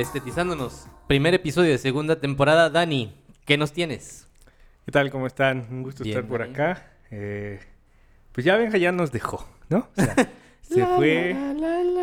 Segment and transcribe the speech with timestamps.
[0.00, 2.70] el Estetizándonos, primer episodio de segunda temporada.
[2.70, 3.12] Dani,
[3.44, 4.26] ¿qué nos tienes?
[4.86, 5.10] ¿Qué tal?
[5.10, 5.66] ¿Cómo están?
[5.70, 6.52] Un gusto Bien, estar por Dani.
[6.54, 6.90] acá.
[7.10, 7.60] Eh,
[8.32, 9.88] pues ya Benja ya nos dejó, ¿no?
[9.96, 10.14] O sea,
[10.62, 11.36] se fue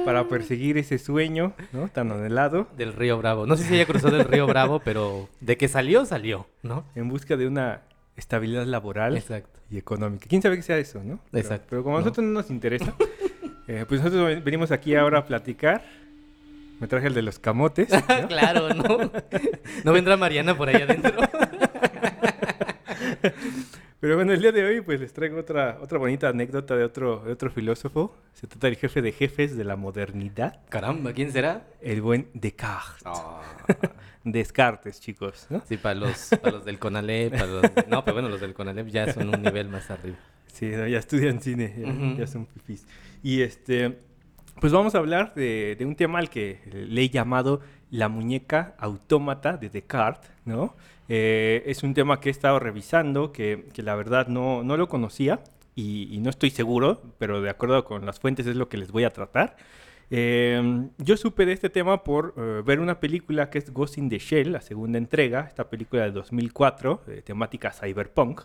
[0.05, 1.87] para perseguir ese sueño, ¿no?
[1.89, 3.47] Tan anhelado, Del Río Bravo.
[3.47, 6.85] No sé si haya cruzado el Río Bravo, pero de que salió, salió, ¿no?
[6.93, 7.81] en busca de una
[8.15, 9.59] estabilidad laboral Exacto.
[9.71, 10.27] y económica.
[10.29, 11.19] ¿Quién sabe que sea eso, no?
[11.31, 11.65] Pero- Exacto.
[11.71, 12.05] Pero, como a No.
[12.05, 12.93] nosotros no nos interesa,
[13.67, 15.83] eh, pues nosotros ven- venimos aquí ahora a platicar.
[16.79, 17.89] Me traje el de los camotes.
[18.09, 18.27] ¿no?
[18.27, 19.11] claro, ¿no?
[19.83, 21.13] ¿No vendrá Mariana por ahí adentro?
[23.99, 27.23] Pero bueno, el día de hoy pues les traigo otra, otra bonita anécdota de otro,
[27.25, 28.15] de otro filósofo.
[28.33, 31.65] Se trata del jefe de jefes de la modernidad, Caramba, ¿quién será?
[31.81, 33.11] el buen Descartes.
[34.23, 35.63] Descartes, chicos, ¿no?
[35.67, 37.61] Sí, para los, para los del Conalep, para los...
[37.87, 40.17] No, pero bueno, los del Conalep ya son un nivel más arriba.
[40.45, 42.85] Sí, no, ya estudian cine, ya, ya son fifís.
[43.23, 43.97] Y este,
[44.59, 49.57] pues vamos a hablar de, un tema al que le he llamado la muñeca autómata
[49.57, 50.75] de Descartes, ¿no?
[51.09, 54.89] Eh, es un tema que he estado revisando, que, que la verdad no, no lo
[54.89, 55.39] conocía
[55.75, 58.91] y, y no estoy seguro, pero de acuerdo con las fuentes es lo que les
[58.91, 59.55] voy a tratar.
[60.09, 64.09] Eh, yo supe de este tema por eh, ver una película que es Ghost in
[64.09, 68.41] the Shell, la segunda entrega, esta película de 2004, de temática cyberpunk.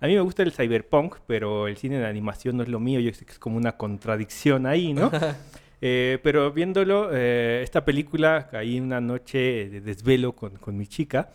[0.00, 3.00] A mí me gusta el cyberpunk, pero el cine de animación no es lo mío,
[3.00, 5.10] yo sé que es como una contradicción ahí, ¿no?
[5.82, 11.28] Eh, pero viéndolo, eh, esta película, caí una noche de desvelo con, con mi chica,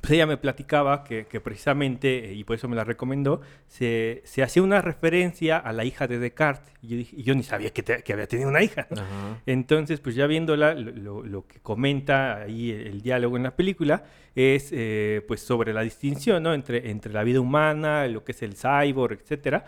[0.00, 4.22] pues ella me platicaba que, que precisamente, eh, y por eso me la recomendó, se,
[4.24, 6.72] se hacía una referencia a la hija de Descartes.
[6.82, 8.86] Y yo, dije, y yo ni sabía que, te- que había tenido una hija.
[8.90, 9.40] Ajá.
[9.46, 13.56] Entonces, pues ya viéndola, lo, lo- lo que comenta ahí el, el diálogo en la
[13.56, 14.04] película
[14.34, 16.54] es eh, pues sobre la distinción ¿no?
[16.54, 19.64] entre, entre la vida humana, lo que es el cyborg, etcétera.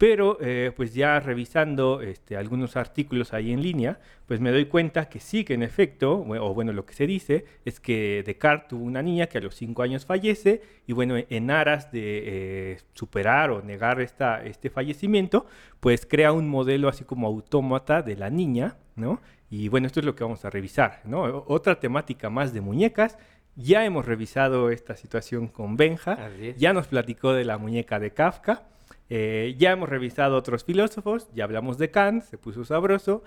[0.00, 5.10] Pero eh, pues ya revisando este, algunos artículos ahí en línea, pues me doy cuenta
[5.10, 8.84] que sí, que en efecto, o bueno, lo que se dice es que Descartes tuvo
[8.84, 13.50] una niña que a los cinco años fallece y bueno, en aras de eh, superar
[13.50, 15.44] o negar esta, este fallecimiento,
[15.80, 19.20] pues crea un modelo así como autómata de la niña, ¿no?
[19.50, 21.44] Y bueno, esto es lo que vamos a revisar, ¿no?
[21.46, 23.18] Otra temática más de muñecas.
[23.54, 26.30] Ya hemos revisado esta situación con Benja.
[26.56, 28.62] Ya nos platicó de la muñeca de Kafka.
[29.10, 31.28] Eh, ya hemos revisado otros filósofos.
[31.34, 33.22] Ya hablamos de Kant, se puso sabroso.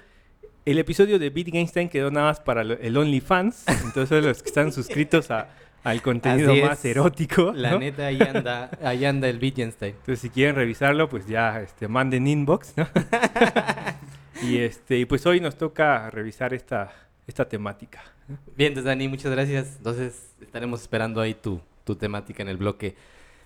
[0.65, 3.65] El episodio de Wittgenstein quedó nada más para el OnlyFans.
[3.85, 5.49] Entonces, los que están suscritos a-
[5.83, 7.51] al contenido más erótico.
[7.53, 7.79] La ¿no?
[7.79, 9.91] neta, ahí anda, ahí anda el Wittgenstein.
[9.95, 12.87] Entonces, si quieren revisarlo, pues ya este, manden inbox, ¿no?
[14.41, 16.93] y, este, y pues hoy nos toca revisar esta,
[17.27, 18.01] esta temática.
[18.55, 19.75] Bien, entonces Dani, muchas gracias.
[19.77, 22.95] Entonces estaremos esperando ahí tu, tu temática en el bloque.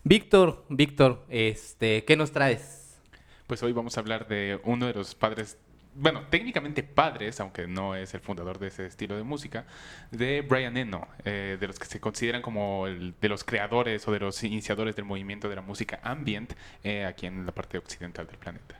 [0.09, 2.97] Víctor, Víctor, este, ¿qué nos traes?
[3.45, 5.57] Pues hoy vamos a hablar de uno de los padres,
[5.95, 9.65] bueno, técnicamente padres, aunque no es el fundador de ese estilo de música,
[10.11, 14.13] de Brian Eno, eh, de los que se consideran como el- de los creadores o
[14.13, 16.53] de los iniciadores del movimiento de la música ambient
[16.85, 18.79] eh, aquí en la parte occidental del planeta.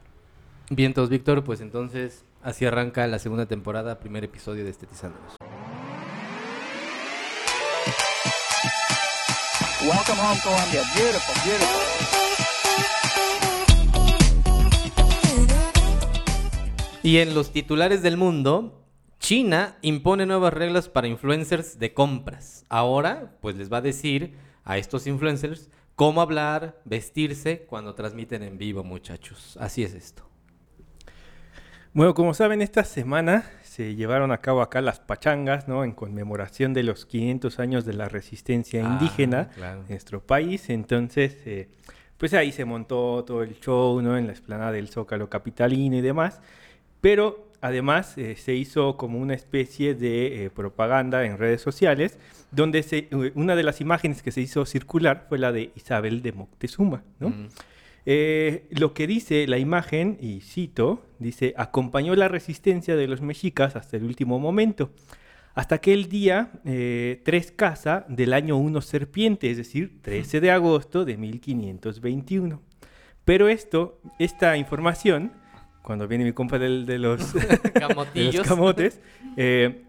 [0.69, 5.35] Bien, entonces Víctor, pues entonces así arranca la segunda temporada, primer episodio de Estetizándonos.
[9.87, 10.83] Welcome home, Columbia.
[10.97, 11.79] Beautiful, beautiful.
[17.03, 18.85] Y en los titulares del mundo,
[19.19, 22.65] China impone nuevas reglas para influencers de compras.
[22.67, 28.57] Ahora, pues les va a decir a estos influencers cómo hablar, vestirse cuando transmiten en
[28.57, 29.55] vivo, muchachos.
[29.57, 30.29] Así es esto.
[31.93, 35.83] Bueno, como saben, esta semana se llevaron a cabo acá las pachangas, ¿no?
[35.83, 39.81] En conmemoración de los 500 años de la resistencia Ah, indígena claro.
[39.81, 40.71] en nuestro país.
[40.71, 41.69] Entonces, eh,
[42.17, 44.17] pues ahí se montó todo el show, ¿no?
[44.17, 46.41] En la explanada del Zócalo Capitalino y demás.
[47.01, 52.17] Pero además eh, se hizo como una especie de eh, propaganda en redes sociales,
[52.49, 56.31] donde se, una de las imágenes que se hizo circular fue la de Isabel de
[56.31, 57.29] Moctezuma, ¿no?
[57.29, 57.49] Mm.
[58.09, 63.75] Eh, lo que dice la imagen, y cito, dice, acompañó la resistencia de los mexicas
[63.75, 64.91] hasta el último momento,
[65.55, 71.03] hasta aquel día eh, 3 casa del año 1 serpiente, es decir, 13 de agosto
[71.03, 72.61] de 1521.
[73.25, 75.33] Pero esto, esta información,
[75.83, 78.47] cuando viene mi compa del- de, los, de los Camotillos.
[78.47, 79.01] camotes,
[79.35, 79.83] eh,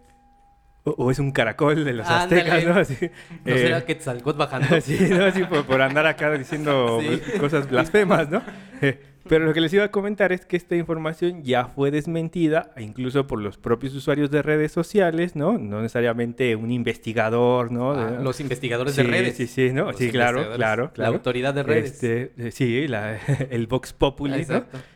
[0.96, 2.74] o, o es un caracol de los aztecas, Ándale.
[2.74, 2.80] ¿no?
[2.80, 2.96] Así,
[3.44, 4.68] ¿No eh, será Quetzalcóatl bajando?
[4.80, 5.24] Sí, ¿no?
[5.24, 7.38] Así por, por andar acá diciendo Sí.
[7.38, 8.42] cosas blasfemas, ¿no?
[8.80, 12.72] Eh, Pero lo que les iba a comentar es que esta información ya fue desmentida,
[12.76, 15.58] e incluso por los propios usuarios de redes sociales, ¿no?
[15.58, 17.92] No necesariamente un investigador, ¿no?
[17.92, 19.36] Ah, De- los investigadores Sí, de redes.
[19.36, 19.86] Sí, sí, ¿no?
[19.86, 21.10] Los Sí, claro, claro, claro.
[21.12, 21.92] La autoridad de redes.
[22.02, 23.16] Este, eh, sí, la-
[23.50, 24.46] el Vox Populi.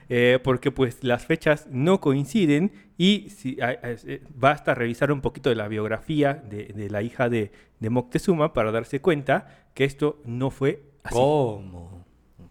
[0.08, 5.20] Eh, porque pues las fechas no coinciden y si, a- a- eh, basta revisar un
[5.20, 7.50] poquito de la biografía de, de la hija de,
[7.80, 11.14] de Moctezuma para darse cuenta que esto no fue así.
[11.14, 12.04] ¿Cómo?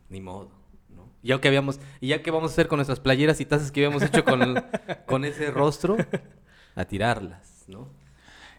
[0.09, 0.49] Ni modo.
[1.23, 1.27] ¿No?
[1.27, 3.85] Ya que habíamos, y ya que vamos a hacer con nuestras playeras y tazas que
[3.85, 4.63] habíamos hecho con, el-
[5.05, 5.97] con ese rostro,
[6.75, 7.87] a tirarlas, ¿no?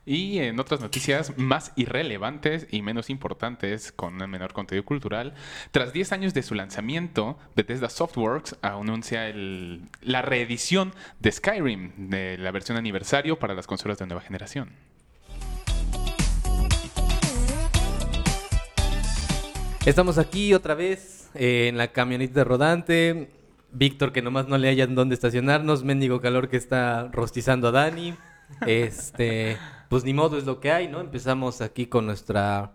[0.04, 5.32] Y en otras noticias más irrelevantes y menos importantes, con un menor contenido cultural,
[5.70, 12.36] tras 10 años de su lanzamiento, Bethesda Softworks anuncia el- la reedición de Skyrim, de
[12.36, 14.70] la versión aniversario para las consolas de nueva generación.
[19.84, 23.30] Estamos aquí otra vez eh, en la camioneta rodante.
[23.72, 25.84] Víctor, que nomás no le hayan dónde estacionarnos.
[25.84, 28.14] Mendigo calor que está rostizando a Dani.
[28.66, 29.56] Este,
[29.88, 31.00] pues ni modo es lo que hay, ¿no?
[31.00, 32.72] Empezamos aquí con nuestra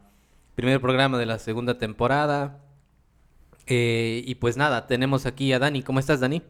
[0.55, 2.59] primer programa de la segunda temporada.
[3.67, 5.83] Eh, y pues nada, tenemos aquí a Dani.
[5.83, 6.41] ¿Cómo estás, Dani?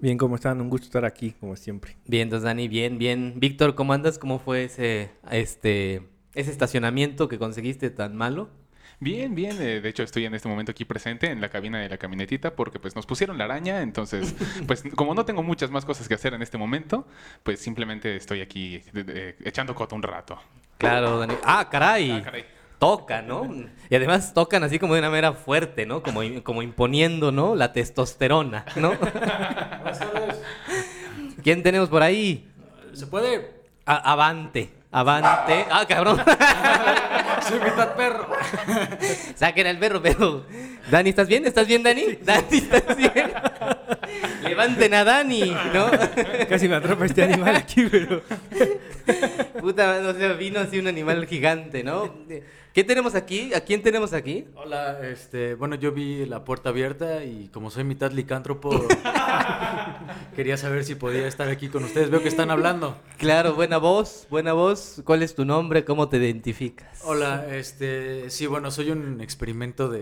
[0.00, 0.60] Bien, ¿cómo están?
[0.60, 1.96] Un gusto estar aquí, como siempre.
[2.06, 3.34] Bien, entonces Dani, bien, bien.
[3.36, 4.18] Víctor, ¿cómo andas?
[4.18, 8.48] ¿Cómo fue ese, este, ese estacionamiento que conseguiste tan malo?
[9.00, 9.56] Bien, bien.
[9.62, 12.54] eh, de hecho, estoy en este momento aquí presente en la cabina de la camionetita
[12.56, 13.82] porque pues nos pusieron la araña.
[13.82, 14.34] Entonces,
[14.66, 17.06] pues como no tengo muchas más cosas que hacer en este momento,
[17.44, 20.38] pues simplemente estoy aquí de- de- echando coto un rato.
[20.78, 21.34] Claro, Dani.
[21.44, 22.10] Ah, caray.
[22.10, 22.44] Ah, caray.
[22.78, 23.52] Tocan, ¿no?
[23.90, 26.00] Y además tocan así como de una manera fuerte, ¿no?
[26.02, 27.56] Como, como imponiendo, ¿no?
[27.56, 28.92] La testosterona, ¿no?
[31.42, 32.48] ¿Quién tenemos por ahí?
[32.92, 33.52] ¿Se puede?
[33.84, 35.66] A- avante, avante.
[35.70, 36.18] Ah, cabrón.
[37.48, 38.26] Soy mitad perro.
[39.34, 40.44] Saquen al perro, pero.
[40.90, 41.46] Dani, ¿estás bien?
[41.46, 42.18] ¿Estás bien, Dani?
[42.22, 43.32] Dani, ¿estás bien?
[44.42, 45.90] Levanten a Dani, ¿no?
[46.48, 48.22] Casi me atrapa este animal aquí, pero...
[49.60, 52.14] Puta, o sea, vino así un animal gigante, ¿no?
[52.74, 53.52] ¿Qué tenemos aquí?
[53.54, 54.46] ¿A quién tenemos aquí?
[54.54, 58.86] Hola, este, bueno, yo vi la puerta abierta y como soy mitad licántropo,
[60.36, 62.10] quería saber si podía estar aquí con ustedes.
[62.10, 62.96] Veo que están hablando.
[63.16, 65.00] Claro, buena voz, buena voz.
[65.04, 65.84] ¿Cuál es tu nombre?
[65.84, 67.00] ¿Cómo te identificas?
[67.02, 70.00] Hola, este, sí, bueno, soy un experimento de,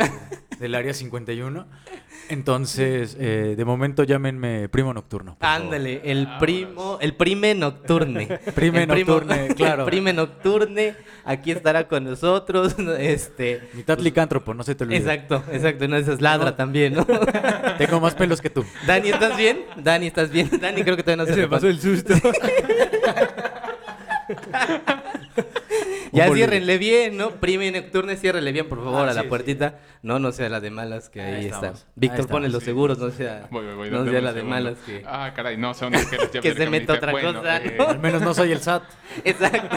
[0.59, 1.67] del área 51.
[2.29, 5.37] Entonces, eh, de momento llámenme primo nocturno.
[5.41, 5.63] favor.
[5.63, 8.27] Ándale, el primo, el prime nocturne.
[8.55, 9.83] Prime El primo- nocturne, claro.
[9.85, 10.95] El prime nocturne,
[11.25, 13.69] aquí estará con nosotros, este...
[13.75, 14.99] Mitad licántropo, no se te olvide.
[14.99, 17.07] Exacto, exacto, una de esas ladra también, ¿no?
[17.79, 18.65] Tengo más pelos que tú.
[18.87, 19.61] Dani, ¿estás bien?
[19.77, 20.49] Dani, ¿estás bien?
[20.61, 22.15] Dani, creo que todavía no se Se pasó el susto.
[26.17, 27.31] Ya ciérrenle bien, ¿no?
[27.33, 29.79] Prime nocturne, ciérrenle bien, por favor, Ah, a la sí, puertita.
[30.03, 31.75] No, no sea la de malas que Ahí ahí, está.
[31.95, 32.67] Víctor, pone los sí.
[32.67, 35.03] seguros, no sea, Voy, voy, voy, no sea la de malas que...
[35.07, 35.93] Ah, caray, no, son
[36.33, 37.89] Que de se meta otra Bueno, cosa, eh, ¿no?
[37.89, 38.83] Al menos no soy el SAT.
[39.25, 39.77] Exacto.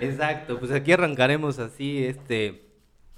[0.00, 0.58] Exacto.
[0.58, 2.62] Pues aquí arrancaremos así este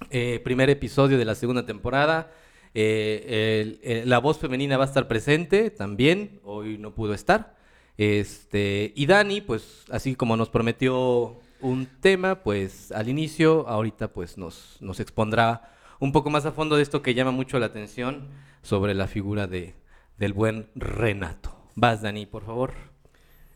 [0.09, 2.31] eh, primer episodio de la segunda temporada.
[2.75, 6.39] Eh, el- el- la voz femenina va a estar presente también.
[6.43, 7.55] Hoy no pudo estar.
[7.97, 14.37] Este, y Dani, pues así como nos prometió un tema, pues al inicio, ahorita pues
[14.37, 18.27] nos, nos expondrá un poco más a fondo de esto que llama mucho la atención
[18.61, 19.73] sobre la figura de,
[20.17, 21.55] del buen Renato.
[21.75, 22.73] Vas, Dani, por favor.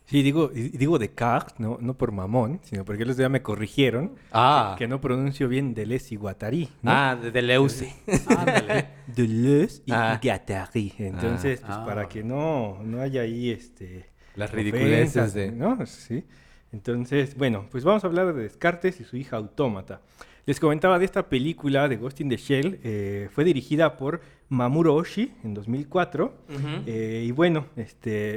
[0.06, 4.74] Sí, digo, digo Descartes, no, no por mamón, sino porque los días me corrigieron Ah.
[4.78, 6.70] que no pronuncio bien Deleuze y Guattari.
[6.80, 6.90] ¿no?
[6.90, 7.94] Ah, de Deleuze.
[8.26, 8.88] Ándale.
[9.06, 10.18] Deleuze y Ah.
[10.22, 10.94] Guattari.
[10.98, 11.66] Entonces, Ah.
[11.66, 11.84] pues Ah.
[11.84, 15.52] para que no, no haya ahí este Las ridiculeces ofensas, de...
[15.52, 15.84] ¿no?
[15.84, 16.24] Sí.
[16.72, 20.00] Entonces, bueno, pues vamos a hablar de Descartes y su hija Autómata.
[20.46, 24.94] Les comentaba de esta película de Ghost in the Shell, eh, fue dirigida por Mamoru
[24.94, 26.24] Oshii en 2004.
[26.48, 26.58] Ujú.
[26.86, 28.36] Eh, y bueno, este,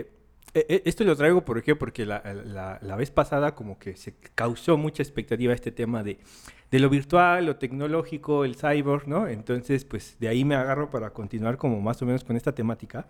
[0.54, 1.76] e- e- esto lo traigo ¿por qué?
[1.76, 6.20] porque la, la- la vez pasada como que se causó mucha expectativa este tema de,
[6.70, 9.28] de lo virtual, lo tecnológico, el cyborg, ¿no?
[9.30, 13.08] Entonces, pues de ahí me agarro para continuar como más o menos con esta temática.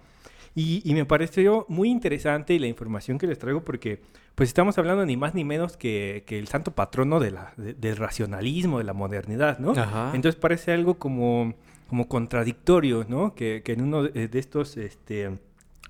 [0.55, 4.01] Y, y me pareció muy interesante la información que les traigo porque
[4.35, 7.73] pues estamos hablando ni más ni menos que, que el santo patrono de la, de-
[7.73, 9.71] del racionalismo, de la modernidad, ¿no?
[9.71, 10.11] Ajá.
[10.13, 11.53] Entonces parece algo como,
[11.89, 13.33] como contradictorio, ¿no?
[13.35, 15.37] Que, que en uno de de estos este,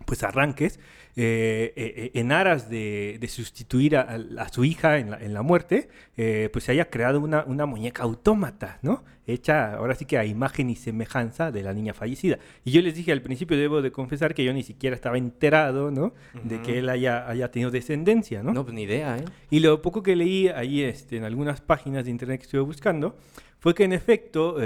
[0.05, 0.79] pues arranques
[1.15, 5.41] eh, eh, en aras de, de sustituir a, a su hija en la, en la
[5.41, 9.03] muerte, eh, pues se haya creado una, una muñeca autómata, ¿no?
[9.27, 12.39] Hecha ahora sí que a imagen y semejanza de la niña fallecida.
[12.65, 15.91] Y yo les dije al principio, debo de confesar que yo ni siquiera estaba enterado,
[15.91, 16.13] ¿no?
[16.43, 18.51] De que él haya, haya tenido descendencia, ¿no?
[18.51, 19.25] No, pues ni idea, ¿eh?
[19.49, 23.15] Y lo poco que leí ahí este, en algunas páginas de internet que estuve buscando
[23.61, 24.65] fue que en efecto eh,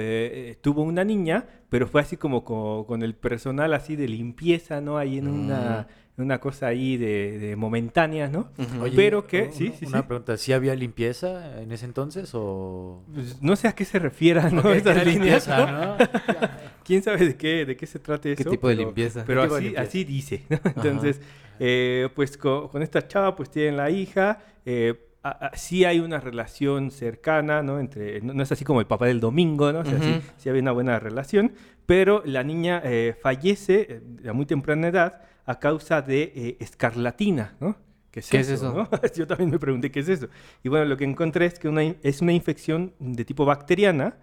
[0.52, 4.80] eh, tuvo una niña, pero fue así como co- con, el personal así de limpieza,
[4.82, 4.98] ¿no?
[4.98, 5.88] Ahí en una,
[6.18, 8.50] una cosa ahí de, de momentánea, ¿no?
[8.96, 10.08] Pero que, una- sí, sí, Una sí.
[10.08, 13.04] pregunta, ¿sí había limpieza en ese entonces o...?
[13.14, 14.72] Pues, no sé a qué se refiera, ¿no?
[14.74, 15.06] Era líneas,
[15.46, 15.98] limpieza, ¿no?
[15.98, 15.98] ¿no?
[16.86, 18.50] ¿Quién sabe de qué, de qué se trata ¿Qué eso?
[18.50, 19.24] tipo de pero- limpieza?
[19.28, 19.82] Pero ¿Qué así, limpieza?
[19.90, 20.60] así dice, ¿no?
[20.64, 21.20] Entonces,
[21.60, 24.40] eh, pues co- con, esta chava, pues tienen la hija.
[24.66, 24.94] eh,
[25.30, 27.80] a- a- sí hay una relación cercana, ¿no?
[27.80, 29.80] Entre, no, no es así como el papá del domingo, ¿no?
[29.80, 30.22] O sea, sí, Ujú.
[30.38, 31.54] sí había una buena relación,
[31.86, 37.56] pero la niña eh, fallece eh, a muy temprana edad a causa de eh, escarlatina,
[37.60, 37.76] ¿no?
[38.12, 38.70] ¿Qué es ¿Qué es eso?
[38.70, 38.90] eso?
[38.92, 39.00] no?
[39.16, 40.28] Yo también me pregunté qué es eso.
[40.64, 44.16] Y bueno, lo que encontré es que una es una infección de tipo bacteriana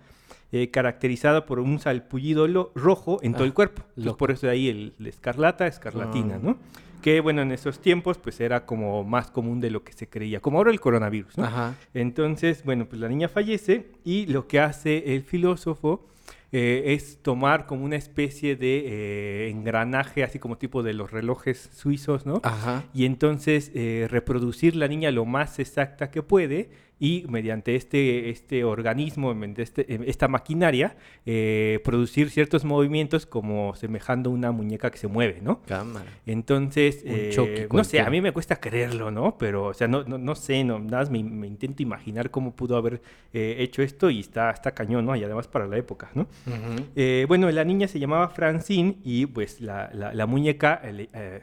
[0.51, 3.83] eh, caracterizada por un salpullido rojo en todo Ah, el cuerpo.
[3.83, 4.19] Entonces, loco.
[4.19, 6.41] por eso de ahí el, el escarlata, escarlatina, Ah.
[6.43, 6.57] ¿no?
[7.03, 10.41] Que bueno, en esos tiempos pues era como más común de lo que se creía,
[10.41, 11.45] como ahora el coronavirus, ¿no?
[11.45, 11.75] Ajá.
[11.93, 16.07] Entonces, bueno, pues la niña fallece y lo que hace el filósofo
[16.55, 21.71] eh, es tomar como una especie de eh, engranaje, así como tipo de los relojes
[21.73, 22.41] suizos, ¿no?
[22.43, 22.85] Ajá.
[22.93, 26.69] Y entonces eh, reproducir la niña lo más exacta que puede
[27.05, 30.95] y mediante este, este organismo, este- esta maquinaria,
[31.27, 35.63] eh, producir ciertos movimientos como semejando una muñeca que se mueve, ¿no?
[35.63, 36.07] Cámara.
[36.27, 39.37] Entonces, Un eh, Chucky no sé, a mí me cuesta creerlo, ¿no?
[39.37, 42.55] Pero, o sea, no, no, no sé, no, nada más me, me intento imaginar cómo
[42.55, 45.17] pudo haber eh, hecho esto y está, está cañón, ¿no?
[45.17, 46.29] Y además para la época, ¿no?
[47.27, 50.81] Bueno, la niña se llamaba Francine y pues la, la- la muñeca,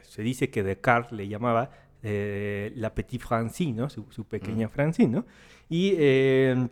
[0.04, 1.70] se dice que Descartes le llamaba
[2.02, 3.90] eh, la Petite Francine, ¿no?
[3.90, 5.26] Su, su pequeña Francine, ¿no?
[5.68, 6.68] Y eh,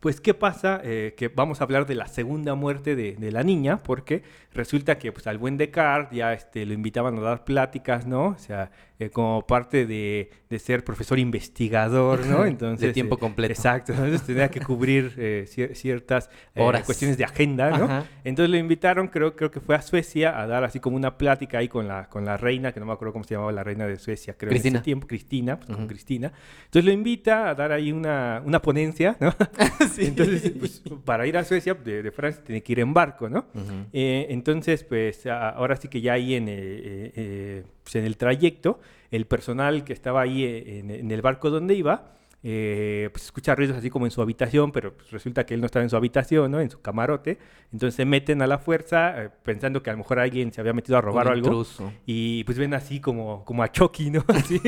[0.00, 0.80] pues, ¿qué pasa?
[0.84, 4.98] Eh, que vamos a hablar de la segunda muerte de, de la niña, porque resulta
[4.98, 8.26] que pues, al buen Descartes ya este, lo invitaban a dar pláticas, ¿no?
[8.28, 8.70] O sea,
[9.00, 12.44] eh, como parte de, de ser profesor investigador, ¿no?
[12.46, 13.52] Entonces, tiempo eh, completo.
[13.52, 16.84] exacto, entonces tenía que cubrir eh, cier- ciertas Horas.
[16.84, 17.84] cuestiones de agenda, ¿no?
[17.86, 18.04] Ajá.
[18.22, 21.58] Entonces lo invitaron, creo, creo que fue a Suecia a dar así como una plática
[21.58, 23.86] ahí con la, con la reina, que no me acuerdo cómo se llamaba la reina
[23.86, 24.78] de Suecia, creo en Cristina.
[24.78, 25.86] ese tiempo, Cristina, pues, con.
[25.88, 26.32] Cristina.
[26.66, 29.34] Entonces lo invita a dar ahí una, una ponencia, ¿no?
[29.98, 33.46] Entonces, pues, para ir a Suecia de, de Francia tiene que ir en barco, ¿no?
[33.92, 39.92] Entonces, pues ahora sí que ya ahí en, pues, en el trayecto, el personal que
[39.92, 42.14] estaba ahí eh, en, en el barco donde iba,
[42.46, 45.66] eh, pues escucha ruidos así como en su habitación, pero pues, resulta que él no
[45.66, 46.60] estaba en su habitación, ¿no?
[46.60, 47.38] En su camarote.
[47.72, 50.74] Entonces se meten a la fuerza eh, pensando que a lo mejor alguien se había
[50.74, 51.46] metido a robar o algo.
[51.46, 51.90] intruso.
[52.04, 54.22] Y pues ven así como, como a Chucky, ¿no?
[54.28, 54.60] Así.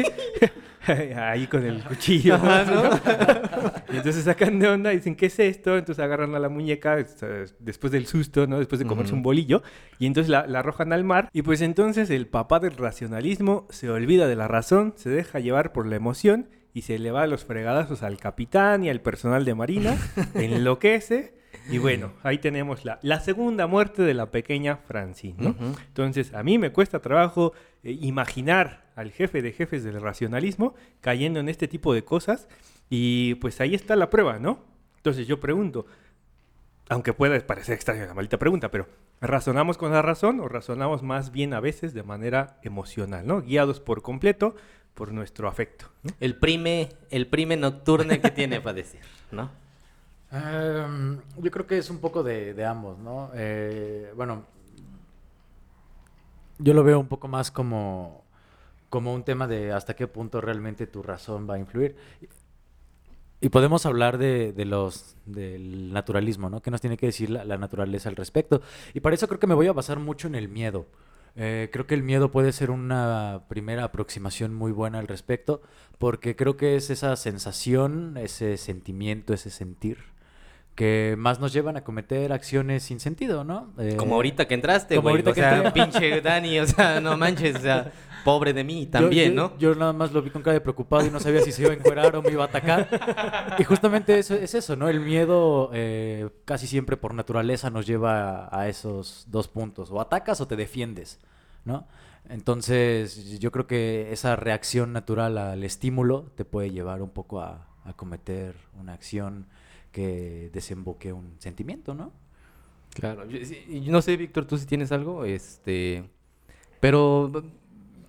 [1.17, 2.37] Ahí con el cuchillo.
[2.37, 2.83] Ajá, ¿no?
[3.93, 5.77] y entonces sacan de onda y dicen, ¿qué es esto?
[5.77, 8.59] Entonces agarran a la muñeca después del susto, ¿no?
[8.59, 9.19] Después de comerse Ujú.
[9.19, 9.63] un bolillo.
[9.99, 11.29] Y entonces la, la arrojan al mar.
[11.35, 15.73] Y pues entonces el papá del racionalismo se olvida de la razón, se deja llevar
[15.73, 19.47] por la emoción y se le va a los fregadazos al capitán y al personal
[19.47, 19.97] de marina.
[20.35, 21.33] enloquece.
[21.71, 25.57] Y bueno, ahí tenemos la, la segunda muerte de la pequeña Francine, ¿no?
[25.89, 31.41] Entonces, a mí me cuesta trabajo eh, imaginar al jefe de jefes del racionalismo cayendo
[31.41, 32.47] en este tipo de cosas
[32.91, 34.63] y pues ahí está la prueba, ¿no?
[34.99, 35.87] Entonces yo pregunto,
[36.91, 38.87] aunque pueda parecer extraña la maldita pregunta, pero
[39.23, 43.41] ¿razonamos con la razón o razonamos más bien a veces de manera emocional, ¿no?
[43.41, 44.57] Guiados por completo
[44.97, 46.11] por nuestro afecto, ¿no?
[46.21, 49.01] El prime, el prime nocturne que tiene para decir,
[49.31, 49.51] ¿no?
[50.33, 53.31] Em, yo creo que es un poco de, de ambos, ¿no?
[53.35, 54.45] Eh, bueno,
[56.59, 58.25] yo lo veo un poco más como,
[58.89, 61.95] como un tema de hasta qué punto realmente tu razón va a influir.
[63.43, 66.63] Y podemos hablar de, de los del naturalismo, ¿no?
[66.63, 68.63] ¿Qué nos tiene que decir la, la naturaleza al respecto?
[68.95, 70.87] Y para eso creo que me voy a basar mucho en el miedo.
[71.37, 75.61] Eh, creo que el miedo puede ser una primera aproximación muy buena al respecto,
[75.99, 79.99] porque creo que es esa sensación, ese sentimiento, ese sentir,
[80.77, 83.73] que más nos llevan a cometer acciones sin sentido, ¿no?
[83.79, 85.13] Eh, Como ahorita que entraste, como güey.
[85.15, 85.73] ahorita O que sea, entré.
[85.73, 87.91] pinche Dani, o sea, no manches, o sea,
[88.25, 89.59] pobre de mí yo- también, yo- ¿no?
[89.59, 91.71] Yo nada más lo vi con cara de preocupado y no sabía si se iba
[91.73, 93.57] a encuerar o me iba a atacar.
[93.59, 94.89] Y justamente eso es eso, ¿no?
[94.91, 99.91] El miedo eh, casi siempre por naturaleza nos lleva a, a esos dos puntos.
[99.91, 101.19] O atacas o te defiendes,
[101.65, 101.87] ¿no?
[102.29, 107.67] Entonces yo creo que esa reacción natural al estímulo te puede llevar un poco a,
[107.85, 109.47] a cometer una acción
[109.97, 112.13] que desemboque un sentimiento, ¿no?
[112.93, 113.25] Claro.
[113.27, 116.05] Yo, yo no sé, Víctor, tú si tienes algo, este...
[116.81, 117.33] Pero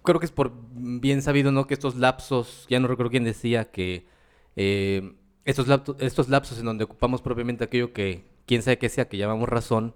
[0.04, 1.66] creo que es por bien sabido, ¿no?
[1.66, 4.06] Que estos lapsos, ya no recuerdo quién decía que
[4.58, 5.14] eh,
[5.46, 9.16] estos, lapto- estos lapsos en donde ocupamos propiamente aquello que, quién sabe qué sea, que
[9.16, 9.96] llamamos razón,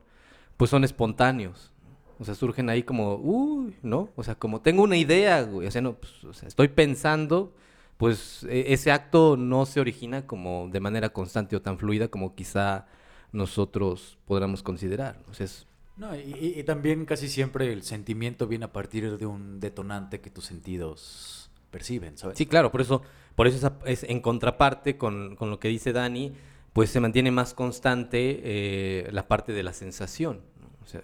[0.55, 1.73] pues son espontáneos.
[2.19, 4.09] O sea, surgen ahí como, uy, ¿no?
[4.15, 5.67] O sea, como tengo una idea, güey.
[5.67, 7.53] O sea, no, pues, o sea, estoy pensando,
[8.01, 12.33] pues e- ese acto no se origina como de manera constante o tan fluida como
[12.33, 12.87] quizá
[13.31, 15.19] nosotros podamos considerar.
[15.29, 15.67] O sea, es
[15.97, 20.45] No, y, también casi siempre el sentimiento viene a partir de un detonante que tus
[20.45, 22.39] sentidos perciben, ¿sabes?
[22.39, 23.03] Sí, claro, por eso,
[23.35, 26.33] por eso esa- es, en contraparte con, con lo que dice Dani,
[26.73, 30.41] pues se mantiene más constante eh, la parte de la sensación.
[30.59, 30.69] ¿no?
[30.83, 31.03] O sea,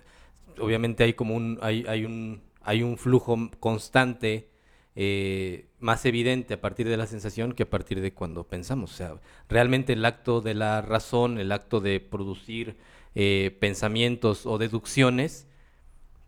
[0.59, 4.49] obviamente hay como un, hay, hay un, hay un flujo constante,
[4.95, 8.93] eh, más evidente a partir de la sensación que a partir de cuando pensamos.
[8.93, 9.15] O sea,
[9.49, 12.77] realmente el acto de la razón, el acto de producir
[13.15, 15.47] eh, pensamientos o deducciones,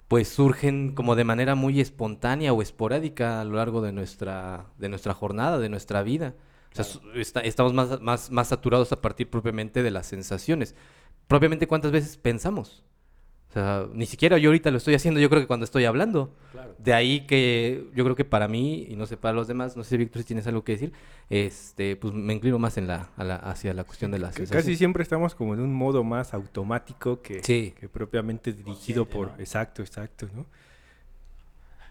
[0.08, 4.90] pues surgen como de manera muy espontánea o esporádica a lo largo de nuestra, de
[4.90, 6.36] nuestra jornada, de nuestra vida.
[6.74, 10.76] O sea, está- estamos más, más, más saturados a partir propiamente de las sensaciones.
[11.28, 12.84] Propiamente cuántas veces pensamos.
[13.50, 16.32] O sea, ni siquiera yo ahorita lo estoy haciendo, yo creo que cuando estoy hablando.
[16.52, 16.76] Claro.
[16.78, 19.84] De ahí que yo creo que para mí, y no sé para los demás, no
[19.84, 20.94] sé, Víctor, si tienes algo que decir,
[21.32, 24.46] este, pues me inclino más en la, a la- hacia la cuestión de la C-.
[24.46, 27.74] Casi siempre estamos como en un modo más automático que, Sí.
[27.80, 29.28] que propiamente dirigido Consciente, por...
[29.30, 29.40] ¿no?
[29.40, 30.46] Exacto, exacto, ¿no?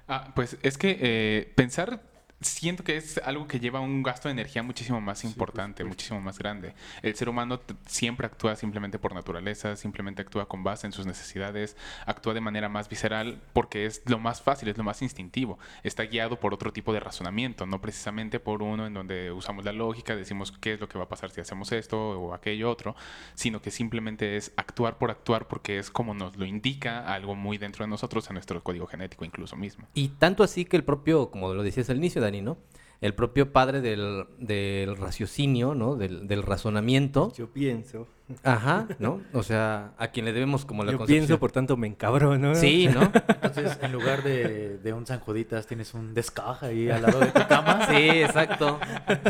[0.06, 2.00] Ah, pues es que eh, pensar
[2.40, 6.38] siento que es algo que lleva un gasto de energía muchísimo más importante, muchísimo más
[6.38, 6.74] grande.
[7.02, 11.76] El ser humano siempre actúa simplemente por naturaleza, simplemente actúa con base en sus necesidades,
[12.06, 15.58] actúa de manera más visceral porque es lo más fácil, es lo más instintivo.
[15.82, 19.72] Está guiado por otro tipo de razonamiento, no precisamente por uno en donde usamos la
[19.72, 22.94] lógica, decimos qué es lo que va a pasar si hacemos esto o aquello otro,
[23.34, 27.58] sino que simplemente es actuar por actuar porque es como nos lo indica algo muy
[27.58, 29.88] dentro de nosotros, en nuestro código genético incluso mismo.
[29.94, 32.58] Y tanto así que el propio, como lo decías al inicio, ¿no?
[33.00, 35.96] El propio padre del, del raciocinio, ¿no?
[35.96, 37.32] Del, del razonamiento.
[37.34, 38.06] Yo pienso.
[38.42, 39.22] Ajá, ¿no?
[39.32, 41.26] O sea, a quien le debemos como la Yo concepción.
[41.26, 42.48] pienso, por tanto me encabrono.
[42.48, 42.54] ¿no?
[42.54, 43.02] Sí, ¿no?
[43.02, 47.26] Entonces, en lugar de, de un San Juditas, tienes un descaja ahí al lado de
[47.26, 47.86] tu cama.
[47.88, 48.78] Sí, exacto.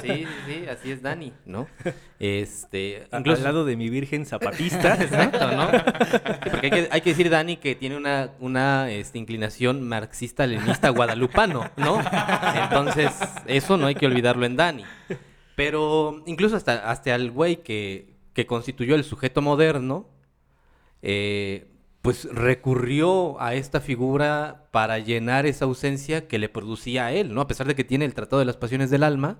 [0.02, 1.69] Sí, sí, sí, así es Dani, ¿no?
[2.19, 3.38] Este, incluso...
[3.38, 4.95] Al lado de mi virgen zapatista.
[5.00, 5.71] Exacto, ¿no?
[5.71, 10.88] Sí, porque hay que, hay que decir, Dani, que tiene una, una este, inclinación marxista-leninista
[10.90, 12.03] guadalupano, ¿no?
[12.64, 13.12] Entonces,
[13.46, 14.85] eso no hay que olvidarlo en Dani.
[15.55, 20.07] Pero incluso hasta, hasta el güey que, que constituyó el sujeto moderno,
[21.03, 21.66] eh,
[22.03, 27.40] pues recurrió a esta figura para llenar esa ausencia que le producía a él, ¿no?
[27.40, 29.38] A pesar de que tiene el Tratado de las Pasiones del Alma,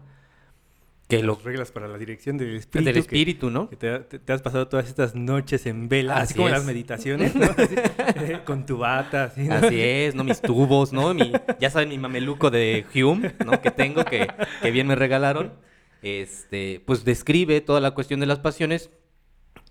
[1.07, 1.35] que lo...
[1.35, 2.93] Las reglas para la dirección del espíritu.
[2.93, 3.71] del que- ¿no?
[3.71, 6.55] Que te, te- te has pasado todas estas noches en vela, así, Así como es.
[6.55, 7.45] las meditaciones, ¿no?
[7.57, 9.55] Así, eh, con tu bata, así, ¿no?
[9.55, 10.25] Así es, ¿no?
[10.25, 11.15] Mis tubos, ¿no?
[11.15, 11.31] Mi,
[11.61, 13.61] ya saben, mi mameluco de Hume, ¿no?
[13.63, 14.27] Que tengo, que,
[14.61, 15.53] que bien me regalaron.
[16.03, 18.91] Este, pues describe toda la cuestión de las pasiones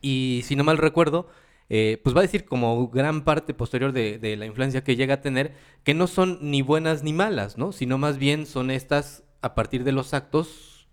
[0.02, 1.28] y, si no mal recuerdo,
[1.70, 5.22] eh, pues va a decir como gran parte posterior de, la influencia que llega a
[5.22, 7.72] tener, que no son ni buenas ni malas, ¿no?
[7.72, 10.88] Sino más bien son estas a partir de los actos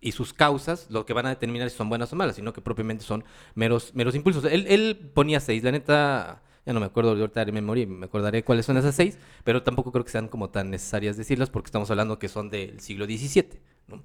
[0.00, 2.60] y sus causas lo que van a determinar si son buenas o malas, sino que
[2.60, 3.24] propiamente son
[3.54, 4.44] meros, impulsos.
[4.44, 8.06] Él, él ponía seis, la neta, ya no me acuerdo de ahorita de memoria, me
[8.06, 11.68] acordaré cuáles son esas seis, pero tampoco creo que sean como tan necesarias decirlas porque
[11.68, 13.60] estamos hablando que son del siglo XVII.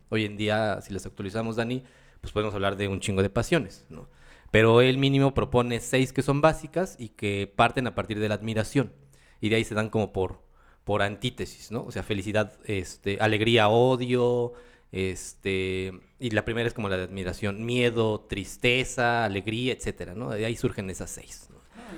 [0.10, 1.84] Hoy en día, si las actualizamos, Dani,
[2.22, 4.08] pues podemos hablar de un chingo de pasiones, ¿no?
[4.52, 8.36] Pero él mínimo propone seis que son básicas y que parten a partir de la
[8.36, 8.94] admiración.
[9.42, 10.42] Y de ahí se dan como por,
[10.84, 11.84] por antítesis, ¿no?
[11.84, 14.54] O sea, felicidad, este, alegría, odio,
[14.92, 20.30] este, y la primera es como la de admiración, miedo, tristeza, alegría, etcétera, ¿no?
[20.30, 21.50] De ahí surgen esas seis.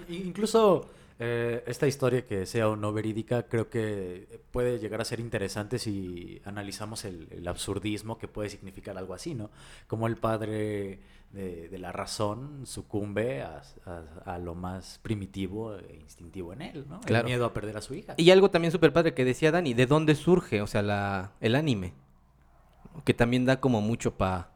[0.10, 5.06] I- Incluso eh, esta historia que sea o no verídica, creo que puede llegar a
[5.06, 9.50] ser interesante si analizamos el, el absurdismo que puede significar algo así, ¿no?
[9.88, 11.00] Como el padre
[11.32, 16.86] de, de la razón sucumbe a, a- a lo más primitivo e instintivo en él,
[16.90, 17.00] ¿no?
[17.02, 17.28] Claro.
[17.28, 18.14] El miedo a perder a su hija.
[18.18, 20.62] Y algo también súper padre que decía Dani, ¿de dónde surge?
[20.62, 21.94] O sea, la, el anime.
[23.04, 24.52] Que también da como mucho para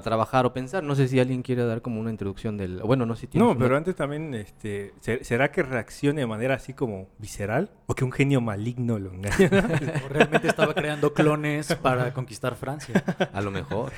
[0.00, 0.84] trabajar o pensar.
[0.84, 2.80] No sé si alguien quiere dar como una introducción del...
[2.82, 6.26] Bueno, no sé si No, una- pero antes también, este, ¿ser- ¿será que reaccione de
[6.28, 7.70] manera así como visceral?
[7.86, 9.50] ¿O que un genio maligno lo engañe?
[10.06, 13.02] O realmente estaba creando clones para conquistar Francia.
[13.32, 13.90] A lo mejor,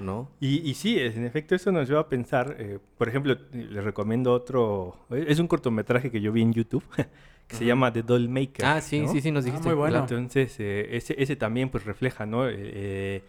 [0.00, 0.28] ¿no?
[0.40, 2.56] Y, y sí, es- en efecto, eso nos lleva a pensar.
[2.58, 4.96] eh, por ejemplo, les recomiendo otro.
[5.10, 6.84] Es un cortometraje que yo vi en YouTube
[7.46, 8.64] que se llama The Doll Maker.
[8.66, 9.12] Ah, sí, ¿no?
[9.12, 9.68] sí, sí, nos Ah, dijiste.
[9.68, 10.04] muy bueno.
[10.04, 10.18] claro.
[10.18, 12.48] Entonces, eh, ese, ese también pues refleja, ¿no?
[12.48, 13.22] Eh, eh,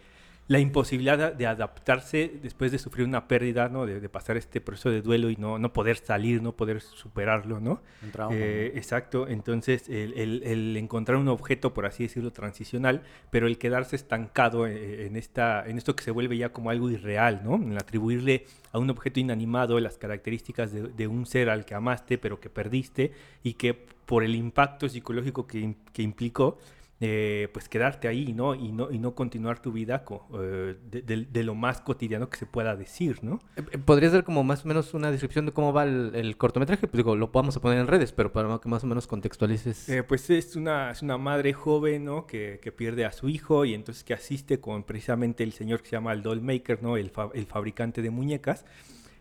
[0.48, 3.84] la imposibilidad de adaptarse después de sufrir una pérdida, ¿no?
[3.84, 7.60] De, de pasar este proceso de duelo y no, no poder salir, no poder superarlo,
[7.60, 7.82] ¿no?
[8.02, 8.72] Un trauma, Eh.
[8.74, 13.94] Exacto, entonces el, el- el encontrar un objeto, por así decirlo, transicional, pero el quedarse
[13.94, 17.56] estancado eh, en, esta, en esto que se vuelve ya como algo irreal, ¿no?
[17.56, 22.16] En atribuirle a un objeto inanimado las características de, de un ser al que amaste,
[22.16, 23.74] pero que perdiste y que
[24.06, 26.58] por el impacto psicológico que, que implicó,
[27.00, 28.54] eh, pues quedarte ahí, ¿no?
[28.56, 32.28] Y no, y no continuar tu vida co- eh, de, de- de lo más cotidiano
[32.28, 33.38] que se pueda decir, ¿no?
[33.56, 36.88] Eh, ¿Podrías dar como más o menos una descripción de cómo va el, el cortometraje?
[36.88, 39.88] Pues digo, lo vamos a poner en redes, pero para que más o menos contextualices.
[39.88, 42.26] Eh, pues es una, es una madre joven, ¿no?
[42.26, 45.90] Que, que pierde a su hijo y entonces que asiste con precisamente el señor que
[45.90, 46.96] se llama el Dollmaker, ¿no?
[46.96, 48.64] El, fa- el fabricante de muñecas.